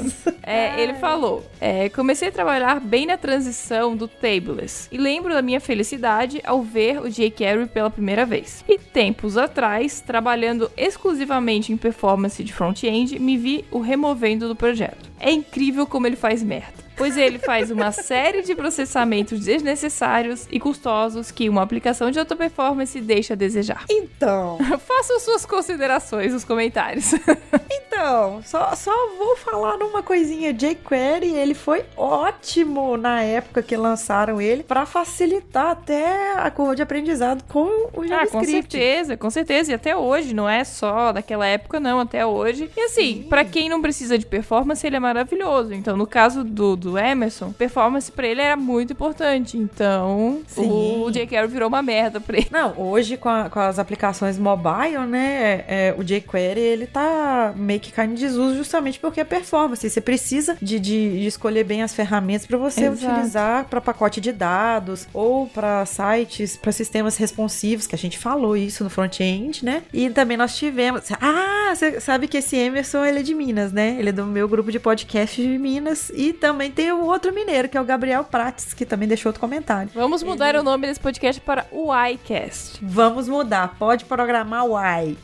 [0.43, 5.41] É, ele falou: é, comecei a trabalhar bem na transição do Tableless e lembro da
[5.41, 8.63] minha felicidade ao ver o jQuery pela primeira vez.
[8.67, 15.09] E tempos atrás, trabalhando exclusivamente em performance de front-end, me vi o removendo do projeto.
[15.19, 16.84] É incrível como ele faz merda.
[16.97, 22.35] Pois ele faz uma série de processamentos desnecessários e custosos que uma aplicação de alta
[22.35, 23.85] performance deixa a desejar.
[23.89, 27.11] Então, Façam suas considerações nos comentários.
[27.71, 30.53] então, só, só vou falar numa coisinha.
[30.53, 36.81] jQuery, ele foi ótimo na época que lançaram ele pra facilitar até a curva de
[36.81, 38.31] aprendizado com o Ah, JavaScript.
[38.31, 39.71] com certeza, com certeza.
[39.71, 42.69] E até hoje, não é só daquela época, não, até hoje.
[42.75, 45.73] E assim, pra quem não precisa de performance, ele é maravilhoso.
[45.73, 49.57] Então, no caso do, do Emerson, performance pra ele era muito importante.
[49.57, 50.69] Então, Sim.
[51.03, 52.47] o jQuery virou uma merda pra ele.
[52.51, 57.79] Não, hoje com, a- com as aplicações mobile, né, é, o jQuery, ele tá meio
[57.79, 59.89] que caindo em desuso justamente porque é performance.
[59.89, 63.11] Você precisa de, de- de escolher bem as ferramentas para você Exato.
[63.13, 68.55] utilizar para pacote de dados ou para sites, para sistemas responsivos, que a gente falou
[68.55, 69.83] isso no front-end, né?
[69.93, 71.01] E também nós tivemos...
[71.21, 73.95] Ah, você sabe que esse Emerson, ele é de Minas, né?
[73.97, 77.69] Ele é do meu grupo de podcast de Minas e também tem o outro mineiro,
[77.69, 79.89] que é o Gabriel Prates, que também deixou outro comentário.
[79.93, 82.79] Vamos mudar o nome desse podcast para o iCast.
[82.81, 85.17] Vamos mudar, pode programar o Y.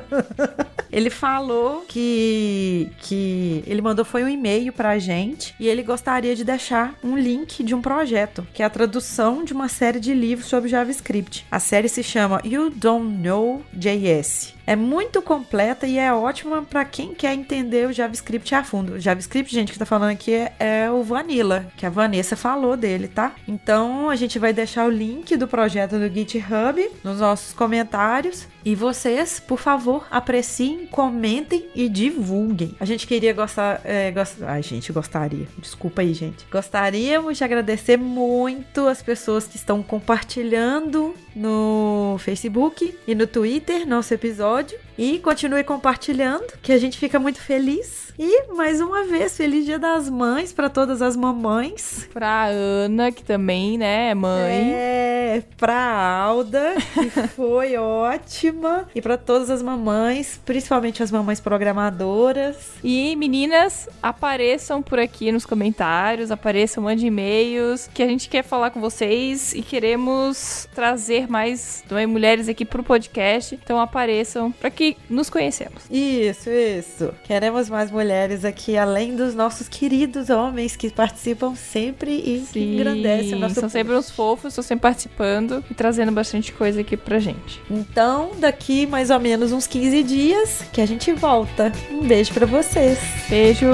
[0.90, 6.44] ele falou que que ele mandou foi um e-mail pra gente e ele gostaria de
[6.44, 10.48] deixar um link de um projeto, que é a tradução de uma série de livros
[10.48, 11.46] sobre JavaScript.
[11.50, 14.55] A série se chama You Don't Know JS.
[14.66, 18.94] É muito completa e é ótima para quem quer entender o JavaScript a fundo.
[18.94, 22.76] O JavaScript, gente, que tá falando aqui é, é o Vanilla, que a Vanessa falou
[22.76, 23.32] dele, tá?
[23.46, 28.48] Então a gente vai deixar o link do projeto do GitHub nos nossos comentários.
[28.64, 32.74] E vocês, por favor, apreciem, comentem e divulguem.
[32.80, 33.80] A gente queria gostar.
[33.84, 34.38] É, gost...
[34.62, 35.46] Gente, gostaria.
[35.58, 36.44] Desculpa aí, gente.
[36.50, 44.14] Gostaríamos de agradecer muito as pessoas que estão compartilhando no Facebook e no Twitter nosso
[44.14, 44.78] episódio.
[44.96, 48.05] E continue compartilhando, que a gente fica muito feliz.
[48.18, 52.08] E mais uma vez, feliz Dia das Mães para todas as mamães.
[52.14, 54.72] Pra Ana, que também, né, é mãe.
[54.72, 55.76] É, pra
[56.22, 58.88] Alda, que foi ótima.
[58.94, 62.56] E para todas as mamães, principalmente as mamães programadoras.
[62.82, 68.70] E meninas, apareçam por aqui nos comentários, apareçam, mandem e-mails, que a gente quer falar
[68.70, 73.58] com vocês e queremos trazer mais também mulheres aqui pro podcast.
[73.62, 75.84] Então apareçam para que nos conhecemos.
[75.90, 77.12] Isso, isso.
[77.24, 78.05] Queremos mais mulheres
[78.44, 83.68] aqui, além dos nossos queridos homens que participam sempre e que engrandecem o nosso São
[83.68, 87.60] sempre uns fofos, estão sempre participando e trazendo bastante coisa aqui pra gente.
[87.70, 91.72] Então, daqui mais ou menos uns 15 dias que a gente volta.
[91.90, 92.98] Um beijo para vocês.
[93.28, 93.66] Beijo.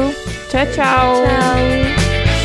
[0.51, 1.15] Tchau, tchau.
[1.15, 2.42] Tchau.